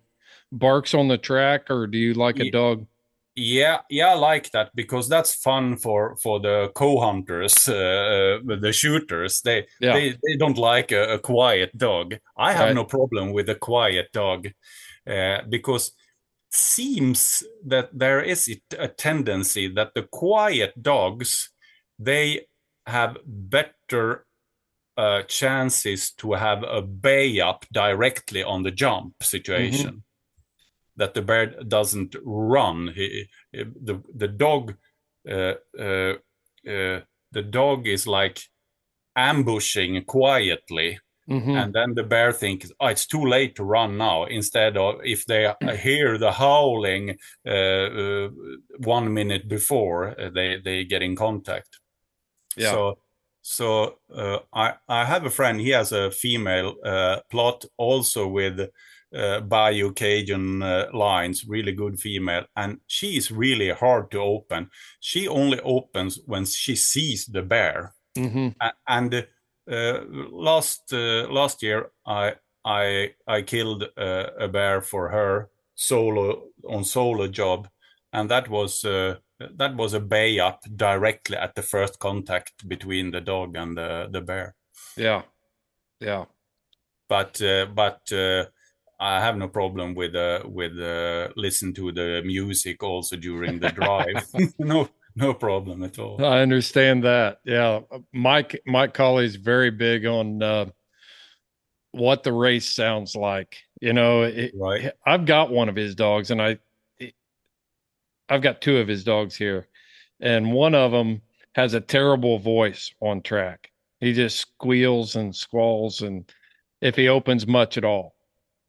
[0.51, 2.85] barks on the track, or do you like a dog?
[3.35, 9.41] Yeah, yeah, I like that because that's fun for for the co-hunters, uh, the shooters.
[9.41, 9.93] They yeah.
[9.93, 12.15] they they don't like a, a quiet dog.
[12.37, 12.75] I have right.
[12.75, 14.47] no problem with a quiet dog
[15.05, 15.91] uh, because
[16.49, 18.49] seems that there is
[18.79, 21.49] a tendency that the quiet dogs
[21.99, 22.47] they
[22.87, 24.25] have better
[24.97, 30.03] uh, chances to have a bay up directly on the jump situation.
[30.97, 32.91] That the bear doesn't run.
[32.95, 34.75] He, he- the the dog,
[35.29, 36.13] uh, uh,
[36.67, 38.39] uh, the dog is like
[39.15, 41.55] ambushing quietly, Mhm.
[41.63, 45.25] and then the bear thinks, "Oh, it's too late to run now." Instead of if
[45.25, 47.51] they hear the howling uh,
[48.01, 48.29] uh,
[48.77, 51.79] one minute before they they get in contact.
[52.57, 52.71] Yeah.
[52.71, 52.99] So,
[53.45, 55.61] so uh, I I have a friend.
[55.61, 58.59] He has a female uh, plott also with
[59.15, 64.69] uh, Bayou Cajun uh, lines, really good female, and she is really hard to open.
[64.99, 67.93] She only opens when she sees the bear.
[68.17, 68.55] Mhm.
[68.87, 69.13] And
[69.71, 69.99] uh,
[70.31, 72.35] last uh, last year I
[72.65, 77.67] I I killed uh, a bear for her solo on solo job,
[78.11, 83.11] and that was uh, that was a bay up directly at the first contact between
[83.11, 84.55] the dog and the the bear.
[84.97, 85.23] Yeah.
[85.99, 86.25] Yeah.
[87.09, 88.45] But uh, but uh,
[88.99, 93.69] I have no problem with uh, with uh, listen to the music also during the
[93.69, 94.25] drive.
[94.59, 96.23] no no problem at all.
[96.23, 97.39] I understand that.
[97.45, 97.81] Yeah.
[98.13, 100.65] Mike Mike Colley's very big on uh,
[101.91, 103.57] what the race sounds like.
[103.81, 104.91] You know, it, Right.
[105.05, 106.57] I've got one of his dogs and I
[108.29, 109.67] I've got two of his dogs here.
[110.19, 111.21] And one of them
[111.55, 113.71] has a terrible voice on track.
[113.99, 116.31] He just squeals and squalls and
[116.81, 118.15] if he opens much at all.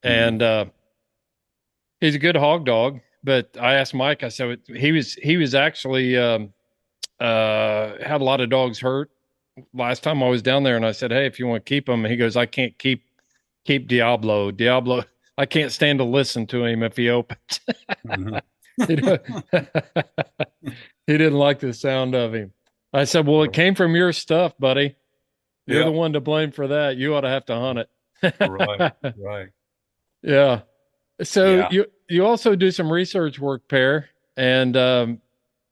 [0.02, 0.66] And uh
[2.00, 5.54] he's a good hog dog, but I asked Mike, I said he was he was
[5.54, 6.52] actually um
[7.20, 9.10] uh had a lot of dogs hurt
[9.72, 11.88] last time I was down there and I said, Hey, if you want to keep
[11.88, 13.02] him, he goes, I can't keep
[13.64, 14.50] keep Diablo.
[14.50, 15.04] Diablo
[15.38, 17.60] I can't stand to listen to him if he opens.
[18.06, 18.40] Mhm.
[18.86, 18.96] he,
[21.06, 22.52] didn't like the sound of him.
[22.92, 24.96] I said, Well, it came from your stuff, buddy.
[25.66, 25.86] You're Yeah.
[25.86, 26.96] the one to blame for that.
[26.96, 27.88] You ought to have to hunt it.
[28.40, 29.48] right, right.
[30.22, 30.60] Yeah.
[31.22, 31.68] So Yeah.
[31.70, 34.06] you you also do some research work, Per,
[34.36, 35.20] and um,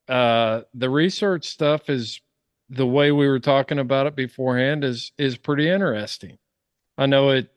[0.09, 2.20] uh, the research stuff is
[2.70, 6.38] the way we were talking about it beforehand is is pretty interesting.
[6.98, 7.50] I know it.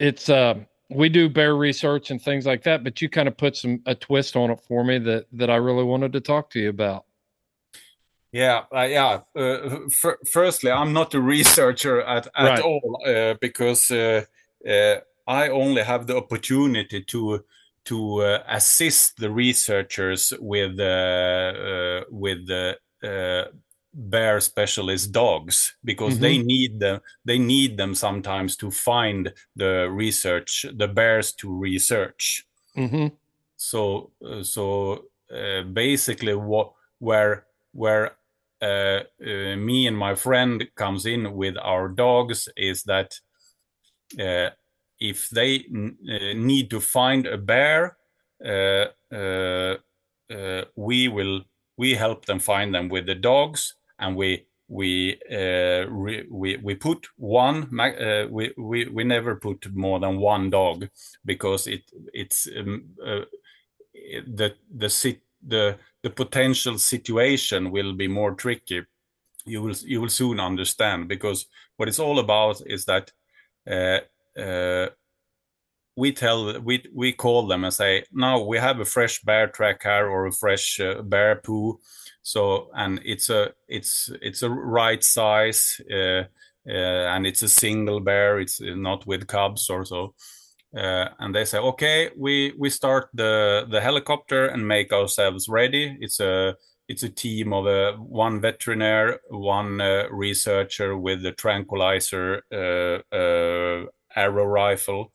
[0.00, 0.60] It's uh,
[0.90, 3.94] we do bear research and things like that, but you kind of put some a
[3.94, 7.04] twist on it for me that that I really wanted to talk to you about.
[8.32, 9.20] Yeah, uh, yeah.
[9.34, 12.62] Uh, f- firstly, I'm not a researcher at, at Right.
[12.62, 14.24] all uh, because uh,
[14.68, 17.44] uh, I only have the opportunity to
[17.84, 23.50] to uh, assist the researchers with uh, uh, with the uh,
[23.94, 27.00] bear specialist dogs because they need them.
[27.24, 32.44] They need them sometimes to find the research, the bears to research
[32.76, 33.08] Mm-hmm.
[33.56, 38.16] so uh, so uh, basically what where where
[38.62, 43.18] uh, uh, me and my friend comes in with our dogs is that
[44.20, 44.50] uh,
[45.00, 47.96] if they n- uh, need to find a bear
[48.44, 49.76] uh, uh,
[50.30, 51.42] uh, we will
[51.76, 56.74] we help them find them with the dogs and we we uh, re, we we
[56.74, 60.88] put one uh, we, we we never put more than one dog
[61.24, 61.82] because it
[62.12, 63.20] it's um, uh,
[64.26, 68.82] the the the the potential situation will be more tricky.
[69.46, 71.46] You will you will soon understand because
[71.76, 73.10] what it's all about is that
[73.70, 74.00] uh,
[74.38, 74.88] uh,
[75.96, 79.82] we tell we we call them and say now we have a fresh bear track
[79.82, 81.80] here or a fresh uh, bear poo
[82.28, 86.24] so and it's a it's it's a right size uh,
[86.68, 88.38] uh, and it's a single bear.
[88.38, 90.14] It's not with cubs or so.
[90.76, 95.96] Uh, and they say okay we we start the the helicopter and make ourselves ready.
[96.00, 96.56] It's a
[96.86, 103.86] it's a team of uh, one veterinarian one uh, researcher with the tranquilizer uh, uh,
[104.14, 105.12] arrow rifle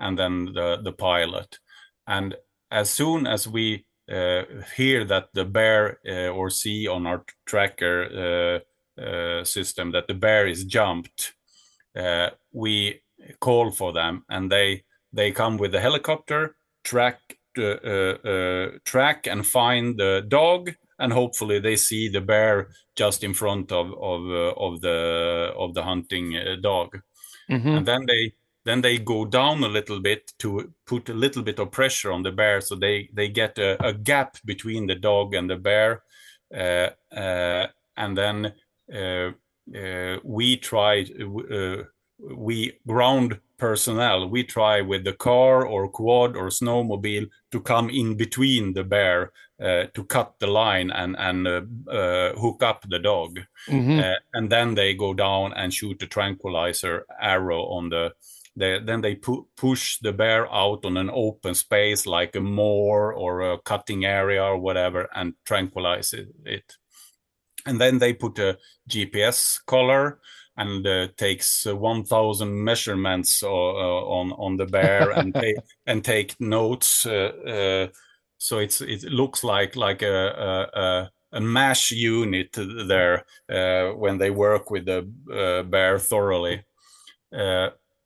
[0.00, 1.60] and then the the pilot.
[2.08, 2.34] And
[2.72, 8.62] as soon as we uh, hear that the bear uh, or see on our tracker
[8.98, 11.34] uh, uh, system that the bear is jumped
[11.98, 13.00] uh, we
[13.40, 17.18] call for them and they they come with the helicopter track
[17.58, 23.24] uh, uh, uh, track and find the dog and hopefully they see the bear just
[23.24, 27.00] in front of of uh, of the of the hunting uh, dog
[27.50, 27.68] Mm-hmm.
[27.68, 28.32] and then they
[28.66, 32.22] then they go down a little bit to put a little bit of pressure on
[32.22, 36.02] the bear so they they get a, a gap between the dog and the bear.
[36.54, 38.52] Uh, uh, and then
[38.92, 39.30] uh,
[39.76, 41.04] uh, we try
[41.50, 41.82] uh,
[42.18, 44.28] we ground personnel.
[44.28, 49.32] We try with the car or quad or snowmobile to come in between the bear
[49.60, 53.40] uh, to cut the line and and uh, uh, hook up the dog.
[53.68, 53.98] Mhm.
[53.98, 58.12] uh, and then they go down and shoot a tranquilizer arrow on the
[58.56, 63.12] they, then they pu- push the bear out on an open space like a moor
[63.12, 66.76] or a cutting area or whatever and tranquilize it, it.
[67.66, 70.18] and then they put a gps collar
[70.56, 76.04] and uh, takes uh, 1000 measurements uh, uh, on on the bear and take and
[76.04, 77.86] take notes uh, uh,
[78.38, 84.30] so it's it looks like like a, a, a mash unit there uh, when they
[84.30, 86.62] work with the uh, bear thoroughly.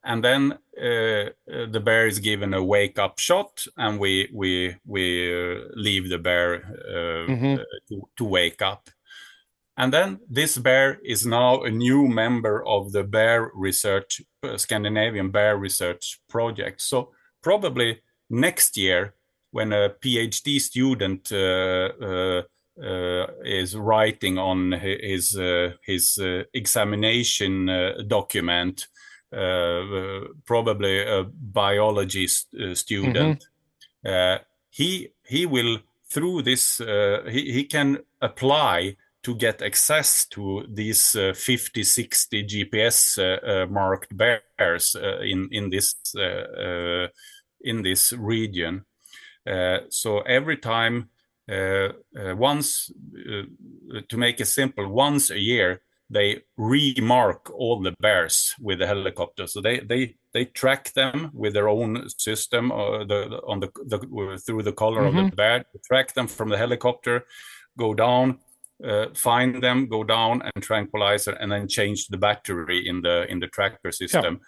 [0.02, 4.76] And then uh, uh, the bear is given a wake up shot, and we we
[4.86, 6.54] we uh, leave the bear
[6.88, 7.58] uh, Mhm.
[7.58, 8.88] uh, to, to wake up.
[9.76, 15.30] And then this bear is now a new member of the bear research, uh, Scandinavian
[15.30, 16.80] bear research project.
[16.82, 19.14] So probably next year,
[19.52, 21.88] when a PhD student uh,
[22.82, 28.88] uh, is writing on his uh, his uh, examination uh, document,
[30.44, 33.46] probably a biology uh, student,
[34.04, 34.38] uh,
[34.70, 35.78] he he will
[36.08, 42.44] through this uh, he, he can apply to get access to these uh, 50 60
[42.46, 47.08] gps uh, uh, marked bears uh, in in this uh, uh,
[47.60, 48.84] in this region.
[49.46, 51.10] Uh, so every time
[51.50, 57.94] uh, uh, once uh, to make it simple once a year they remark all the
[58.00, 59.46] bears with the helicopter.
[59.46, 63.98] So they they they track them with their own system uh, the, on the, the
[64.44, 67.24] through the color of the bear track them from the helicopter
[67.78, 68.38] go down
[68.84, 73.40] uh, find them go down and tranquilizer and then change the battery in the in
[73.40, 74.40] the tracker system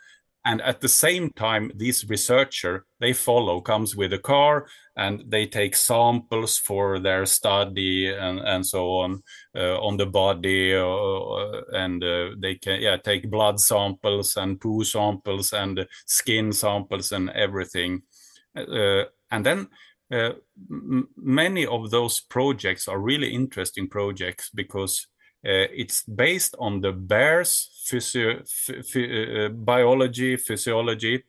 [0.44, 4.66] and at the same time this researcher they follow comes with a car
[4.96, 9.22] and they take samples for their study and and so on
[9.56, 14.84] uh, on the body uh, and uh, they can yeah take blood samples and poo
[14.84, 18.02] samples and skin samples and everything.
[18.56, 19.68] Uh, and then
[20.12, 20.32] uh,
[21.16, 25.06] many of those projects are really interesting projects because
[25.44, 31.24] it's based on the bear's physio- ph- ph- uh, biology, physiology.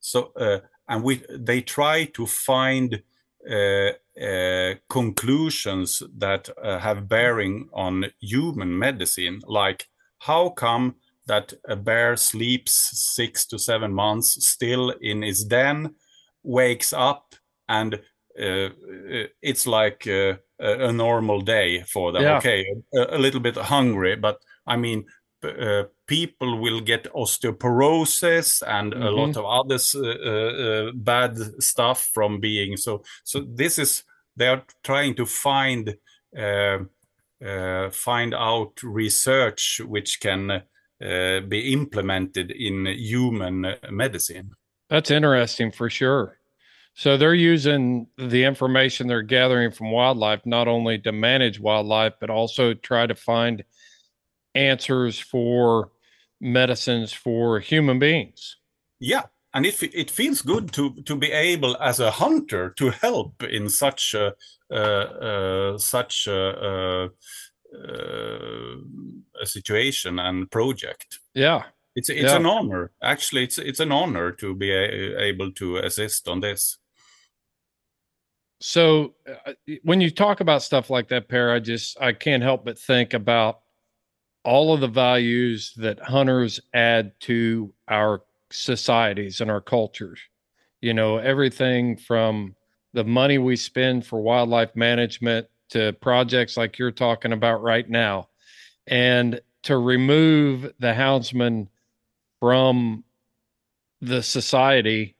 [0.00, 3.02] So, uh, and we they try to find
[3.50, 3.90] uh,
[4.20, 9.88] uh, conclusions that uh, have bearing on human medicine, like
[10.18, 10.96] how come
[11.26, 12.72] that a bear sleeps
[13.14, 15.94] six to seven months still in his den,
[16.42, 17.34] wakes up,
[17.68, 18.00] and
[18.40, 22.22] uh, uh, it's like uh, a, a normal day for them.
[22.22, 22.38] Yeah.
[22.38, 25.04] Okay, a, a little bit hungry, but I mean,
[25.42, 32.40] uh, people will get osteoporosis and a lot of other uh, uh, bad stuff from
[32.40, 33.02] being so.
[33.24, 34.02] So this is
[34.36, 35.96] they are trying to find
[36.36, 36.78] uh,
[37.44, 44.50] uh, find out research which can uh, be implemented in human medicine.
[44.90, 46.37] That's interesting for sure.
[46.98, 52.28] So they're using the information they're gathering from wildlife not only to manage wildlife, but
[52.28, 53.62] also try to find
[54.56, 55.92] answers for
[56.40, 58.56] medicines for human beings.
[58.98, 63.44] Yeah, and it it feels good to to be able as a hunter to help
[63.44, 64.34] in such a
[64.68, 67.08] uh, uh, such a, uh,
[67.78, 68.74] uh,
[69.40, 71.20] a situation and project.
[71.32, 71.62] Yeah.
[71.94, 72.36] It's it's Yeah.
[72.36, 72.90] an honor.
[73.00, 76.77] Actually, it's it's an honor to be a, able to assist on this.
[78.60, 79.14] So
[79.46, 79.52] uh,
[79.82, 83.14] when you talk about stuff like that, Per, I just I can't help but think
[83.14, 83.60] about
[84.44, 90.20] all of the values that hunters add to our societies and our cultures.
[90.80, 92.54] You know, everything from
[92.94, 98.28] the money we spend for wildlife management to projects like you're talking about right now.
[98.86, 101.68] And to remove the houndsman
[102.40, 103.04] from
[104.00, 105.16] the society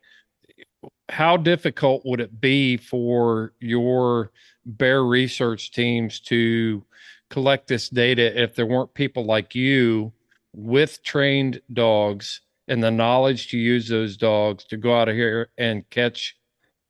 [1.09, 4.31] how difficult would it be for your
[4.65, 6.85] bear research teams to
[7.31, 10.13] collect this data if there weren't people like you
[10.53, 15.49] with trained dogs and the knowledge to use those dogs to go out of here
[15.57, 16.37] and catch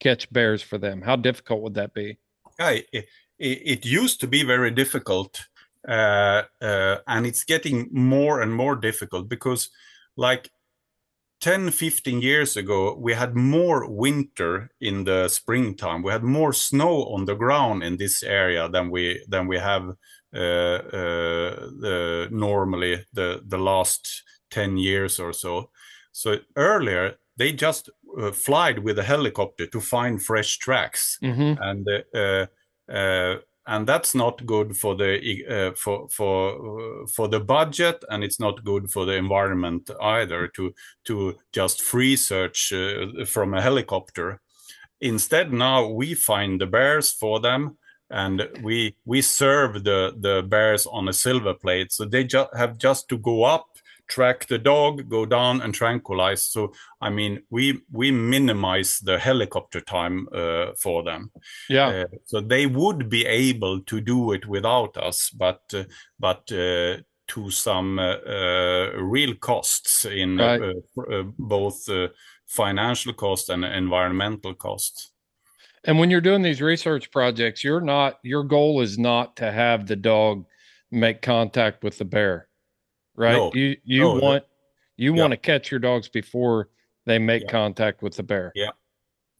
[0.00, 1.02] catch bears for them?
[1.02, 2.18] How difficult would that be?
[2.60, 3.06] It, it,
[3.38, 5.48] it used to be very difficult,
[5.86, 9.70] uh, uh, and it's getting more and more difficult because,
[10.16, 10.50] like
[11.40, 16.02] 10, 15 years ago, we had more winter in the springtime.
[16.02, 19.90] We had more snow on the ground in this area than we than we have
[20.34, 25.70] uh, uh, the, normally the the last 10 years or so.
[26.12, 27.88] So earlier they just
[28.18, 32.46] uh, flied with a helicopter to find fresh tracks, hmm and uh,
[32.92, 33.36] uh,
[33.68, 38.40] and that's not good for the uh, for for uh, for the budget, and it's
[38.40, 40.74] not good for the environment either to
[41.04, 44.40] to just free search uh, from a helicopter.
[45.00, 47.76] Instead, now we find the bears for them,
[48.10, 51.92] and we we serve the the bears on a silver plate.
[51.92, 53.68] So they just have just to go up,
[54.08, 56.42] track the dog, go down, and tranquilize.
[56.44, 61.30] So I mean, we we minimize the helicopter time uh, for them.
[61.68, 61.88] Yeah.
[61.88, 65.84] Uh, so they would be able to do it without us, but uh,
[66.18, 70.62] but uh, to some uh, uh, real costs in Right.
[70.62, 72.08] uh, uh, both uh,
[72.46, 75.12] financial cost and environmental costs.
[75.84, 79.86] And when you're doing these research projects, you're not, your goal is not to have
[79.86, 80.46] the dog
[80.90, 82.47] make contact with the bear,
[83.18, 83.32] right?
[83.36, 83.50] No.
[83.54, 84.44] You, you No, want,
[84.96, 85.20] you Yeah.
[85.22, 86.68] want to catch your dogs before
[87.06, 87.50] they make Yeah.
[87.50, 88.52] contact with the bear.
[88.54, 88.70] Yeah,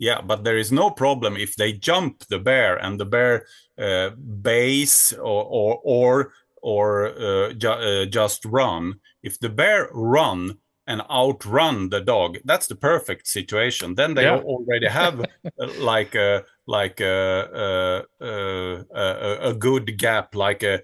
[0.01, 3.47] Yeah, but there is no problem if they jump the bear and the bear
[3.79, 4.11] uh,
[4.43, 6.33] bays or or or,
[6.63, 9.01] or uh, ju- uh, just run.
[9.23, 13.95] If the bear run and outrun the dog, that's the perfect situation.
[13.95, 14.39] Then they Yeah.
[14.45, 15.21] already have
[15.61, 20.81] uh, like a like a a, a, a, a good gap, like a,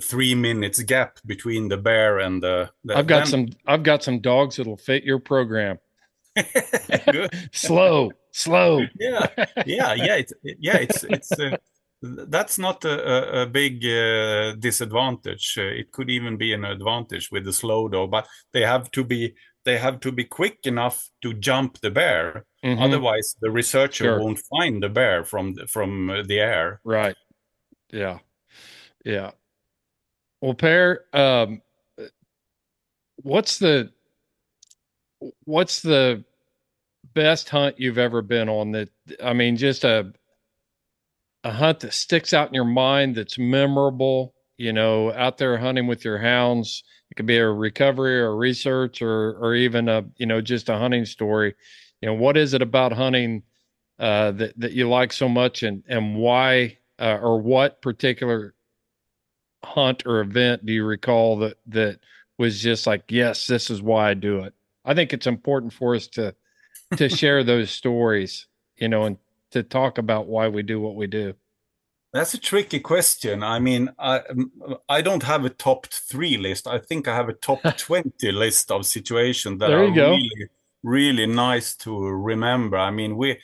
[0.00, 2.68] three minutes gap between the bear and the.
[2.84, 5.78] the I've got some, I've got some dogs that'll fit your program.
[7.52, 8.82] Slow, slow.
[8.98, 9.26] yeah
[9.66, 11.56] yeah yeah it's yeah it's it's uh,
[12.02, 17.44] that's not a, a, big uh, disadvantage uh, it could even be an advantage with
[17.44, 19.34] the slow dog but they have to be
[19.64, 22.80] they have to be quick enough to jump the bear Mhm.
[22.82, 24.20] otherwise the researcher Sure.
[24.20, 27.16] won't find the bear from from uh, the air Right.
[27.92, 28.18] Yeah.
[29.04, 29.32] Yeah.
[30.40, 31.62] Well, Per, um,
[33.22, 33.92] what's the
[35.44, 36.24] what's the
[37.14, 38.90] best hunt you've ever been on that
[39.22, 40.12] I mean just a
[41.44, 45.86] a hunt that sticks out in your mind that's memorable, you know, out there hunting
[45.86, 46.82] with your hounds.
[47.10, 50.76] It could be a recovery or research or or even a, you know, just a
[50.76, 51.54] hunting story.
[52.00, 53.42] You know, what is it about hunting
[53.98, 58.54] uh, that that you like so much, and and why, uh, or what particular
[59.64, 61.98] hunt or event do you recall that that
[62.38, 64.54] was just like, yes, this is why I do it.
[64.84, 66.34] I think it's important for us to
[66.96, 68.46] to share those stories,
[68.76, 69.18] you know, and
[69.50, 71.34] to talk about why we do what we do.
[72.12, 73.42] That's a tricky question.
[73.42, 74.22] I mean, I
[74.88, 76.66] I don't have a top three list.
[76.66, 80.10] I think I have a top twenty list of situations that There are go.
[80.12, 80.48] really
[80.82, 82.76] really nice to remember.
[82.76, 83.38] I mean, we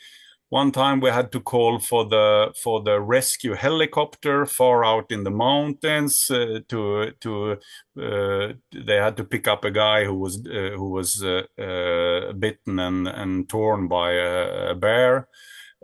[0.49, 5.23] one time we had to call for the for the rescue helicopter far out in
[5.23, 7.57] the mountains uh, to to
[7.99, 12.33] uh, they had to pick up a guy who was uh, who was uh, uh,
[12.33, 15.27] bitten and and torn by a, a bear.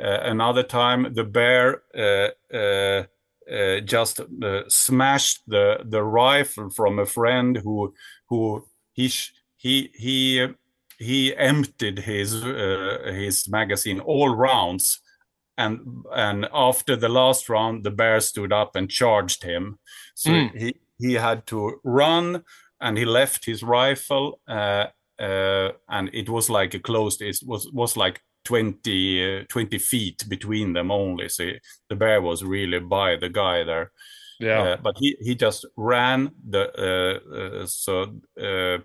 [0.01, 1.81] Uh, another time, the bear
[3.85, 4.21] just
[4.67, 7.93] smashed the the rifle from a friend who
[8.29, 8.63] who
[8.93, 9.11] he
[9.57, 10.47] he he
[11.09, 15.01] he emptied his uh, his magazine all rounds
[15.57, 15.79] and
[16.13, 19.77] and after the last round the bear stood up and charged him
[20.15, 20.49] so Mm.
[20.61, 20.69] he
[21.07, 22.43] he had to run
[22.79, 24.85] and he left his rifle uh,
[25.19, 30.23] uh, and it was like a closed it was was like 20 uh, 20 feet
[30.29, 31.43] between them only so
[31.89, 33.91] the bear was really by the guy there
[34.39, 34.61] Yeah.
[34.73, 38.01] uh, but he he just ran the uh, uh, so
[38.39, 38.77] uh,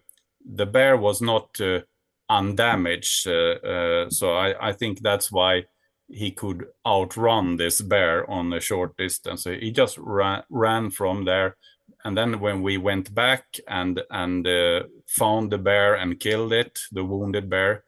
[0.57, 1.81] the bear was not uh,
[2.29, 5.65] undamaged uh, uh, so I, I think that's why
[6.09, 11.25] he could outrun this bear on a short distance so he just ran, ran from
[11.25, 11.57] there
[12.05, 16.79] and then when we went back and and uh, found the bear and killed it
[16.93, 17.85] the wounded bear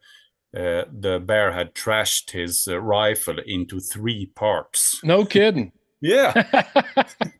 [0.57, 5.71] uh, the bear had trashed his uh, rifle into three parts no kidding.
[6.01, 6.33] yeah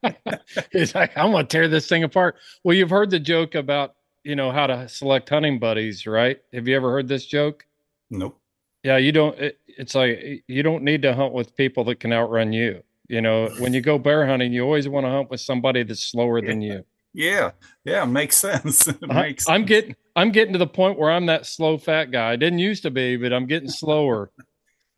[0.72, 2.36] He's like, I'm gonna tear this thing apart.
[2.64, 6.40] Well, you've heard the joke about, you know, how to select hunting buddies, right?
[6.54, 7.66] Have you ever heard this joke?
[8.10, 8.40] nope
[8.84, 9.38] Yeah, you don't.
[9.40, 12.84] It, it's like you don't need to hunt with people that can outrun you.
[13.08, 16.04] You know, when you go bear hunting, you always want to hunt with somebody that's
[16.04, 16.84] slower than you.
[17.12, 17.52] Yeah,
[17.86, 18.88] yeah, makes sense.
[19.10, 19.68] I, makes I'm sense.
[19.68, 22.34] getting, I'm getting to the point where I'm that slow fat guy.
[22.34, 24.30] I didn't used to be, but I'm getting slower.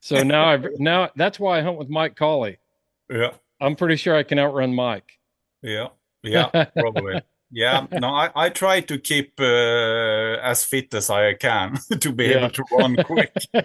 [0.01, 2.57] So now I've now that's why I hunt with Mike Colley.
[3.09, 3.31] Yeah,
[3.61, 5.19] I'm pretty sure I can outrun Mike.
[5.61, 5.87] yeah,
[6.21, 7.21] yeah, probably.
[7.51, 12.29] Yeah, no, I, I try to keep uh, as fit as I can to be
[12.29, 12.33] Yeah.
[12.33, 13.33] able to run quick.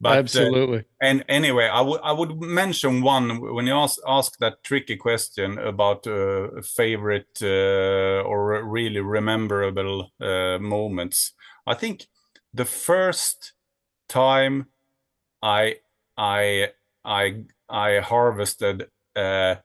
[0.00, 0.84] But uh, Absolutely.
[1.00, 5.58] and anyway, I would I would mention one when you ask ask that tricky question
[5.58, 11.32] about uh, favorite uh, or really rememberable uh, moments.
[11.66, 12.06] I think
[12.54, 13.54] the first
[14.08, 14.66] time
[15.42, 15.76] I
[16.16, 16.70] I
[17.04, 19.56] I I harvested uh,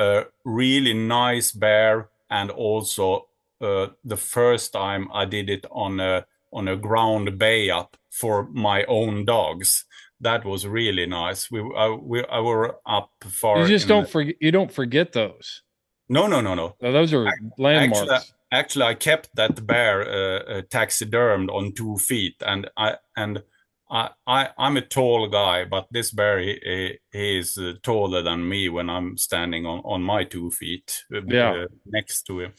[0.00, 3.28] a really nice bear, and also
[3.60, 8.48] uh, the first time I did it on a on a ground bay up for
[8.50, 9.84] my own dogs.
[10.20, 11.50] That was really nice.
[11.50, 13.60] We I, we I were up far.
[13.60, 14.34] You just don't the- forget.
[14.40, 15.62] You don't forget those.
[16.08, 16.74] No, no, no, no.
[16.80, 18.00] Those are landmarks.
[18.00, 23.42] Actually, actually, I kept that bear uh, uh, taxidermed on two feet, and I and
[23.90, 28.22] I, I I'm a tall guy, but this bear he, he, he is uh, taller
[28.22, 31.52] than me when I'm standing on on my two feet uh, Yeah.
[31.64, 32.52] uh, next to him.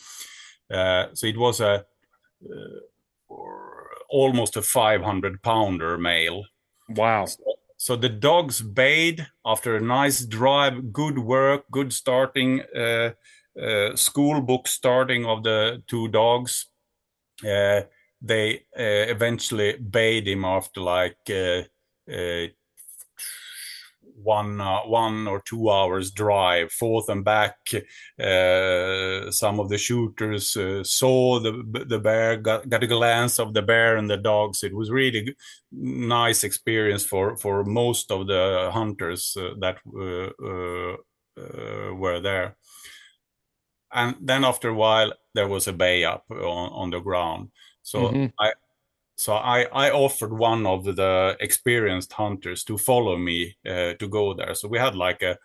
[0.74, 1.86] Uh, so it was a
[2.46, 3.36] uh,
[4.10, 6.46] almost a 500 pounder male.
[6.90, 7.26] wow.
[7.78, 13.12] So the dogs bayed after a nice drive, good work, good starting, uh,
[13.60, 16.68] uh, school book starting of the two dogs.
[17.44, 17.82] Uh,
[18.22, 21.64] they uh, eventually bayed him after like uh,
[22.12, 22.48] uh,
[24.24, 27.56] one uh, one or two hours drive forth and back.
[28.20, 33.54] Uh, some of the shooters uh, saw the the bear, got, got a glance of
[33.54, 34.64] the bear and the dogs.
[34.64, 35.36] It was really
[35.72, 40.98] nice experience for for most of the hunters that were
[42.20, 42.58] there.
[43.94, 47.50] And then after a while, there was a bay up on, on the ground.
[47.84, 48.34] So Mhm.
[48.40, 48.54] I
[49.18, 54.34] so I, I offered one of the experienced hunters to follow me uh, to go
[54.34, 54.56] there.
[54.56, 55.38] So we had like a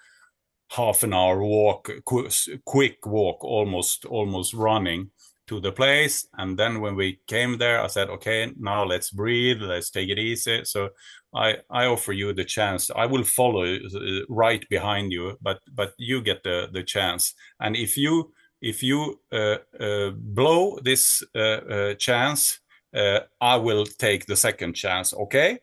[0.71, 2.29] half an hour walk, qu-
[2.65, 5.11] quick walk, almost almost running
[5.47, 6.27] to the place.
[6.39, 9.61] And then when we came there, I said, "Okay, now let's breathe.
[9.63, 10.91] Let's take it easy." So
[11.35, 12.91] I I offer you the chance.
[12.91, 17.35] I will follow uh, right behind you, but but you get the the chance.
[17.61, 18.33] And if you
[18.67, 22.59] if you uh, uh, blow this uh, chance,
[22.93, 25.15] uh, I will take the second chance.
[25.15, 25.61] Okay?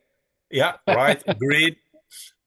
[0.49, 1.21] Yeah, right.
[1.27, 1.75] Agreed.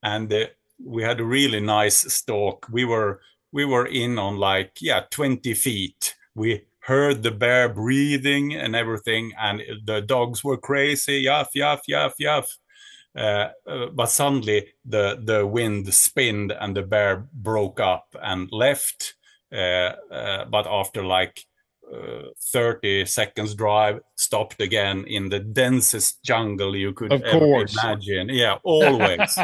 [0.01, 0.47] And uh,
[0.83, 2.67] we had a really nice stalk.
[2.71, 3.21] We were
[3.51, 6.15] we were in on like yeah 20 feet.
[6.35, 11.25] We heard the bear breathing and everything, and the dogs were crazy.
[11.25, 12.47] Yuff, yuff, yuff, yuff.
[13.15, 19.16] Uh, uh, but suddenly the the wind spinned and the bear broke up and left.
[19.51, 21.45] Uh, uh, but after like
[21.93, 27.75] uh, 30 seconds drive, stopped again in the densest jungle you could Of ever course.
[27.77, 28.29] imagine.
[28.29, 29.37] Yeah, always.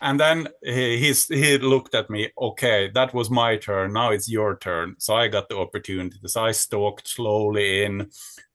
[0.00, 2.30] and then he he's, he looked at me.
[2.40, 3.92] Okay, that was my turn.
[3.94, 4.94] Now it's your turn.
[4.98, 6.16] So I got the opportunity.
[6.26, 8.10] So I stalked slowly in.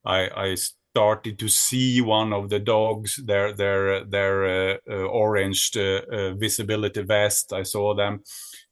[0.06, 3.18] I I started to see one of the dogs.
[3.26, 7.52] Their their their uh, uh, orange uh, visibility vest.
[7.52, 8.24] I saw them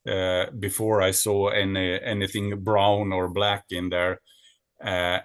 [0.07, 4.21] uh, before I saw any anything brown or black in there.
[4.83, 5.19] Uh,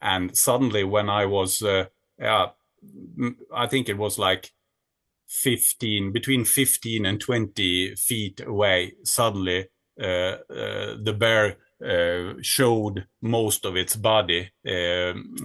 [0.00, 1.84] and suddenly, when I was, uh,
[2.20, 4.50] I think it was like
[5.28, 9.68] 15, between 15 and 20 feet away, suddenly
[10.00, 15.36] uh, uh, the bear uh, showed most of its body um,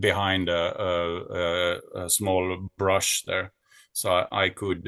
[0.00, 3.52] behind a, a, a, small brush there.
[3.92, 4.86] So I, I could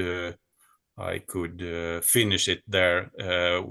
[0.98, 3.62] I could uh, finish it there uh,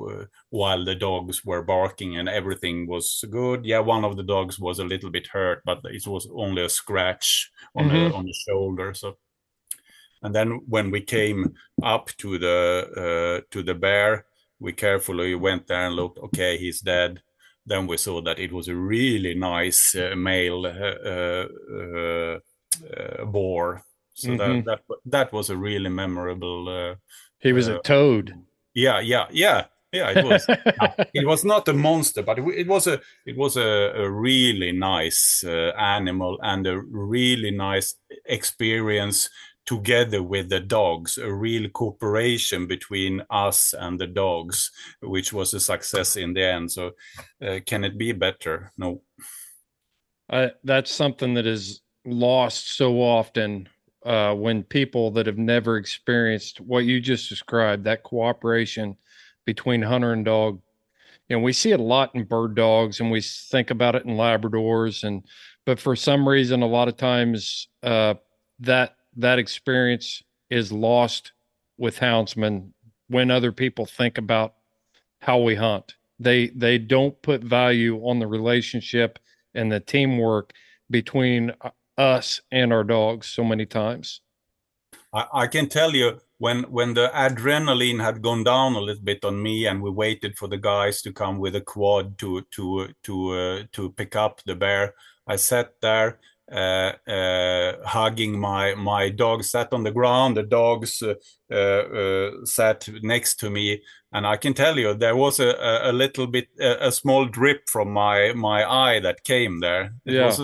[0.49, 3.65] while the dogs were barking and everything was good.
[3.65, 6.69] Yeah, one of the dogs was a little bit hurt, but it was only a
[6.69, 7.91] scratch on Mhm.
[7.91, 8.93] the on the shoulder.
[8.93, 9.17] So,
[10.21, 11.53] and then when we came
[11.83, 14.25] up to the uh, to the bear,
[14.59, 16.19] we carefully went there and looked.
[16.19, 17.21] Okay, he's dead.
[17.65, 21.47] Then we saw that it was a really nice uh, male uh,
[21.83, 23.83] uh, boar.
[24.21, 24.37] So Mhm.
[24.37, 24.81] that that
[25.11, 26.69] that was a really memorable.
[26.69, 26.95] Uh,
[27.39, 28.33] He was a uh, toad.
[28.73, 30.11] yeah, yeah, yeah, yeah.
[30.11, 30.47] It was.
[31.13, 34.71] it was not a monster, but it, it was a it was a, a really
[34.71, 37.95] nice uh, animal and a really nice
[38.25, 39.29] experience
[39.65, 41.17] together with the dogs.
[41.17, 44.71] A real cooperation between us and the dogs,
[45.01, 46.71] which was a success in the end.
[46.71, 46.91] So,
[47.41, 48.71] uh, can it be better?
[48.77, 49.01] No.
[50.29, 53.67] Uh, that's something that is lost so often
[54.05, 58.97] uh, when people that have never experienced what you just described that cooperation
[59.45, 60.61] between hunter and dog.
[61.29, 64.17] Know we see it a lot in bird dogs and we think about it in
[64.17, 65.23] labradors and
[65.65, 68.15] but for some reason a lot of times uh,
[68.59, 71.31] that that experience is lost
[71.77, 72.71] with houndsmen
[73.07, 74.55] when other people think about
[75.19, 75.95] how we hunt.
[76.19, 79.17] They they don't put value on the relationship
[79.53, 80.53] and the teamwork
[80.89, 84.21] between uh, us and our dogs so many times.
[85.13, 89.23] I, I can tell you when when the adrenaline had gone down a little bit
[89.25, 92.87] on me, and we waited for the guys to come with a quad to to
[93.03, 94.93] to uh, to pick up the bear.
[95.27, 96.19] I sat there
[96.51, 102.89] uh, uh, hugging my my dog sat on the ground the dogs uh, uh, sat
[103.03, 103.81] next to me
[104.11, 107.69] and i can tell you there was a, a, little bit a, a, small drip
[107.69, 110.25] from my my eye that came there it yeah.
[110.25, 110.41] was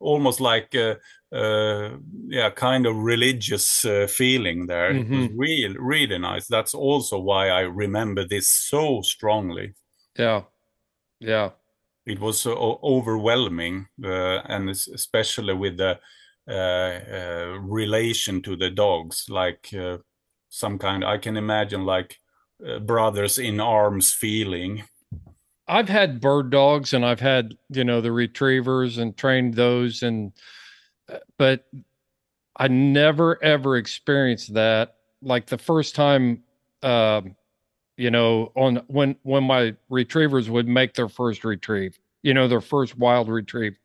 [0.00, 0.94] almost like uh,
[2.28, 4.92] yeah kind of religious uh, feeling there.
[4.92, 5.12] Mm-hmm.
[5.14, 5.38] it was Mm-hmm.
[5.38, 6.48] really really nice.
[6.48, 9.74] That's also why i remember this so strongly.
[10.18, 10.42] Yeah.
[11.20, 11.50] Yeah.
[12.06, 15.98] It was so overwhelming uh, and especially with the
[16.48, 19.98] uh, uh, relation to the dogs like uh,
[20.48, 22.16] some kind i can imagine like
[22.86, 24.82] brothers in arms feeling
[25.70, 30.32] i've had bird dogs and i've had you know the retrievers and trained those and
[31.38, 31.66] but
[32.56, 34.96] I never ever experienced that.
[35.22, 36.42] Like the first time,
[36.82, 37.22] uh,
[37.96, 42.60] you know, on when when my retrievers would make their first retrieve, you know, their
[42.60, 43.78] first wild retrieve.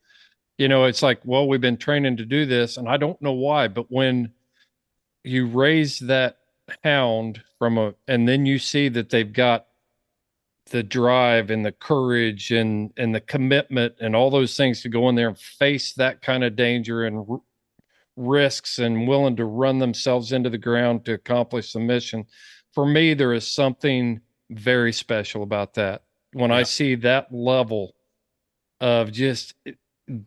[0.57, 3.34] You know, it's like, well, we've been training to do this, and I don't know
[3.34, 4.32] why, but when
[5.24, 6.38] you raise that
[6.84, 9.68] hound from a, and then you see that they've got
[10.71, 15.09] the drive and the courage and and the commitment and all those things to go
[15.09, 17.41] in there and face that kind of danger and r-
[18.15, 22.25] risks and willing to run themselves into the ground to accomplish the mission
[22.73, 24.19] for me there is something
[24.49, 26.57] very special about that when yeah.
[26.57, 27.93] i see that level
[28.79, 29.53] of just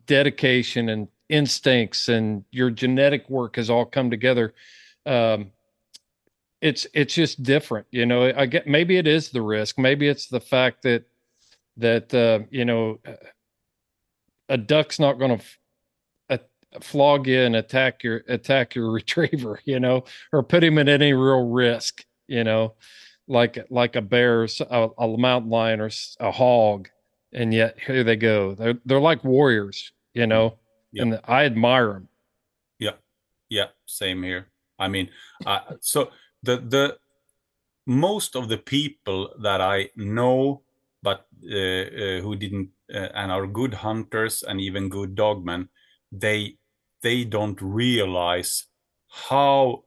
[0.05, 4.53] dedication and instincts and your genetic work has all come together
[5.05, 5.51] um,
[6.61, 10.27] it's it's just different you know i get maybe it is the risk maybe it's
[10.27, 11.03] the fact that
[11.77, 12.99] that uh, you know
[14.49, 15.59] a duck's not going to f-
[16.29, 20.03] a- flog you and attack your attack your retriever you know
[20.33, 22.73] or put him at any real risk you know
[23.27, 26.89] like like a bear a, a mountain lion or a hog
[27.31, 28.55] and yet here they go.
[28.55, 30.57] They're they're like warriors you know
[30.91, 31.03] yeah.
[31.03, 32.09] and i admire them
[32.79, 32.93] yeah
[33.49, 34.47] yeah same here.
[34.79, 35.09] I mean
[35.45, 36.09] uh, so
[36.43, 36.97] the the
[37.85, 40.61] most of the people that I know,
[41.01, 45.69] but uh, uh, who didn't uh, and are good hunters and even good dogmen,
[46.11, 46.57] they
[47.01, 48.65] they don't realize
[49.29, 49.83] how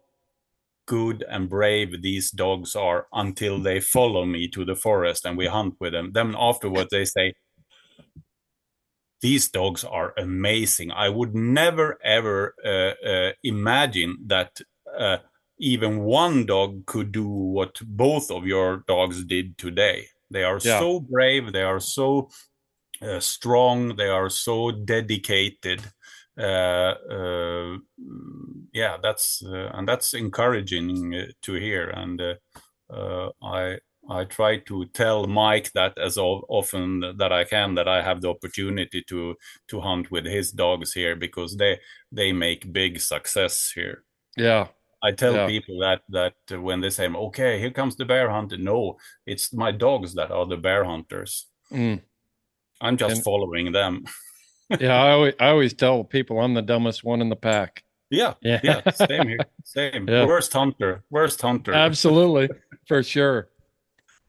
[0.86, 5.46] good and brave these dogs are until they follow me to the forest and we
[5.46, 6.10] hunt with them.
[6.12, 7.34] Then afterwards they say,
[9.20, 10.90] "These dogs are amazing.
[10.90, 14.60] I would never ever uh, uh, imagine that."
[14.98, 15.18] Uh,
[15.62, 20.06] even one dog could do what both of your dogs did today.
[20.28, 20.80] They are yeah.
[20.80, 22.30] so brave, they are so
[23.00, 25.80] uh, strong, they are so dedicated.
[26.36, 27.76] Uh, uh,
[28.72, 31.90] yeah, that's and that's encouraging to hear.
[31.90, 32.20] And
[32.90, 33.78] I
[34.10, 38.30] I try to tell Mike that as often that I can that I have the
[38.30, 39.36] opportunity to
[39.68, 41.78] to hunt with his dogs here because they
[42.10, 44.04] they make big success here.
[44.36, 44.68] Yeah,
[45.02, 45.46] I tell Yeah.
[45.46, 49.72] people that that when they say, "Okay, here comes the bear hunter," no, it's my
[49.72, 51.46] dogs that are the bear hunters.
[51.72, 52.02] Mm.
[52.80, 54.04] I'm just And- following them.
[54.80, 54.94] yeah.
[55.02, 57.82] I always, I always tell people I'm the dumbest one in the pack.
[58.10, 58.60] Yeah, Yeah.
[58.62, 60.08] yeah, same here, same.
[60.08, 60.26] Yeah.
[60.26, 61.72] Worst hunter, worst hunter.
[61.72, 62.48] Absolutely,
[62.86, 63.48] for sure.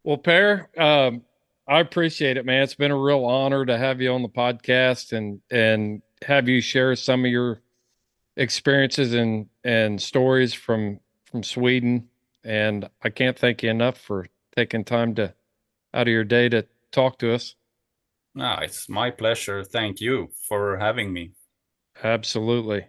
[0.04, 1.24] Well, Per, um,
[1.68, 2.64] I appreciate it, man.
[2.64, 6.62] It's been a real honor to have you on the podcast and and have you
[6.62, 7.62] share some of your
[8.36, 12.10] experiences and and stories from from Sweden.
[12.44, 15.34] And I can't thank you enough for taking time to
[15.94, 17.56] out of your day to talk to us.
[18.38, 19.64] Ah, it's my pleasure.
[19.64, 21.32] Thank you for having me.
[22.04, 22.88] Absolutely.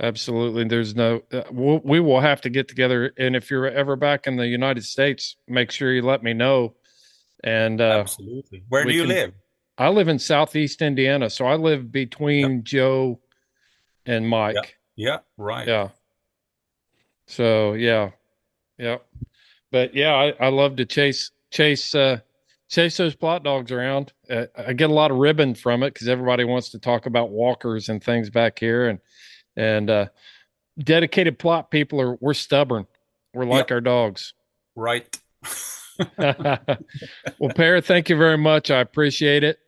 [0.00, 0.64] Absolutely.
[0.64, 3.12] There's no, uh, we'll, we will have to get together.
[3.16, 6.74] And if you're ever back in the United States, make sure you let me know.
[7.44, 8.64] And uh, Absolutely.
[8.68, 9.32] Where do you can- live?
[9.78, 11.30] I live in Southeast Indiana.
[11.30, 13.20] So I live between Joe
[14.06, 14.78] and Mike.
[14.96, 15.66] Yeah, right.
[15.66, 15.88] Yeah.
[17.26, 18.10] So yeah.
[18.78, 18.98] Yeah.
[19.70, 22.18] But yeah, I, I love to chase, chase, uh,
[22.68, 24.12] chase those plott dogs around.
[24.28, 27.30] Uh, I get a lot of ribbon from it because everybody wants to talk about
[27.30, 28.98] walkers and things back here, and
[29.56, 30.06] and uh,
[30.78, 32.86] dedicated plott people are we're stubborn.
[33.32, 34.34] We're like our dogs.
[34.76, 35.18] Right.
[36.18, 38.70] well, Per, thank you very much.
[38.70, 39.58] I appreciate it,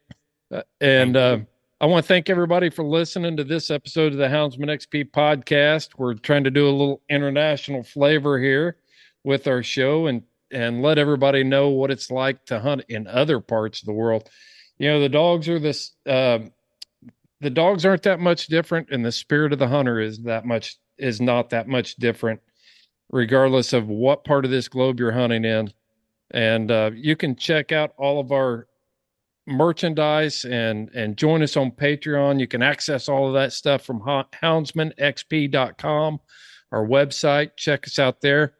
[0.50, 1.38] Uh, and uh,
[1.84, 5.90] I want to thank everybody for listening to this episode of the Houndsman XP podcast.
[5.98, 8.78] We're trying to do a little international flavor here
[9.22, 13.38] with our show and and let everybody know what it's like to hunt in other
[13.38, 14.30] parts of the world.
[14.78, 15.92] You know, the dogs are this.
[16.06, 16.52] Um,
[17.42, 20.78] the dogs aren't that much different, and the spirit of the hunter is that much
[20.96, 22.40] is not that much different,
[23.10, 25.70] regardless of what part of this globe you're hunting in.
[26.30, 28.68] And uh, you can check out all of our
[29.46, 32.40] merchandise and and join us on Patreon.
[32.40, 36.20] You can access all of that stuff from ho- houndsmanxp.com,
[36.72, 37.50] our website.
[37.56, 38.54] Check us out there.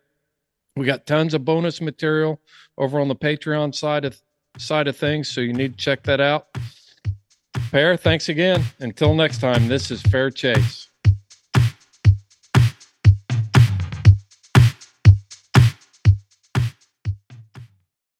[0.77, 2.41] We got tons of bonus material
[2.77, 4.21] over on the Patreon side of
[4.59, 6.49] side of things, so you need to check that out.
[7.71, 8.63] Per, thanks again.
[8.81, 10.89] Until next time, this is Fair Chase.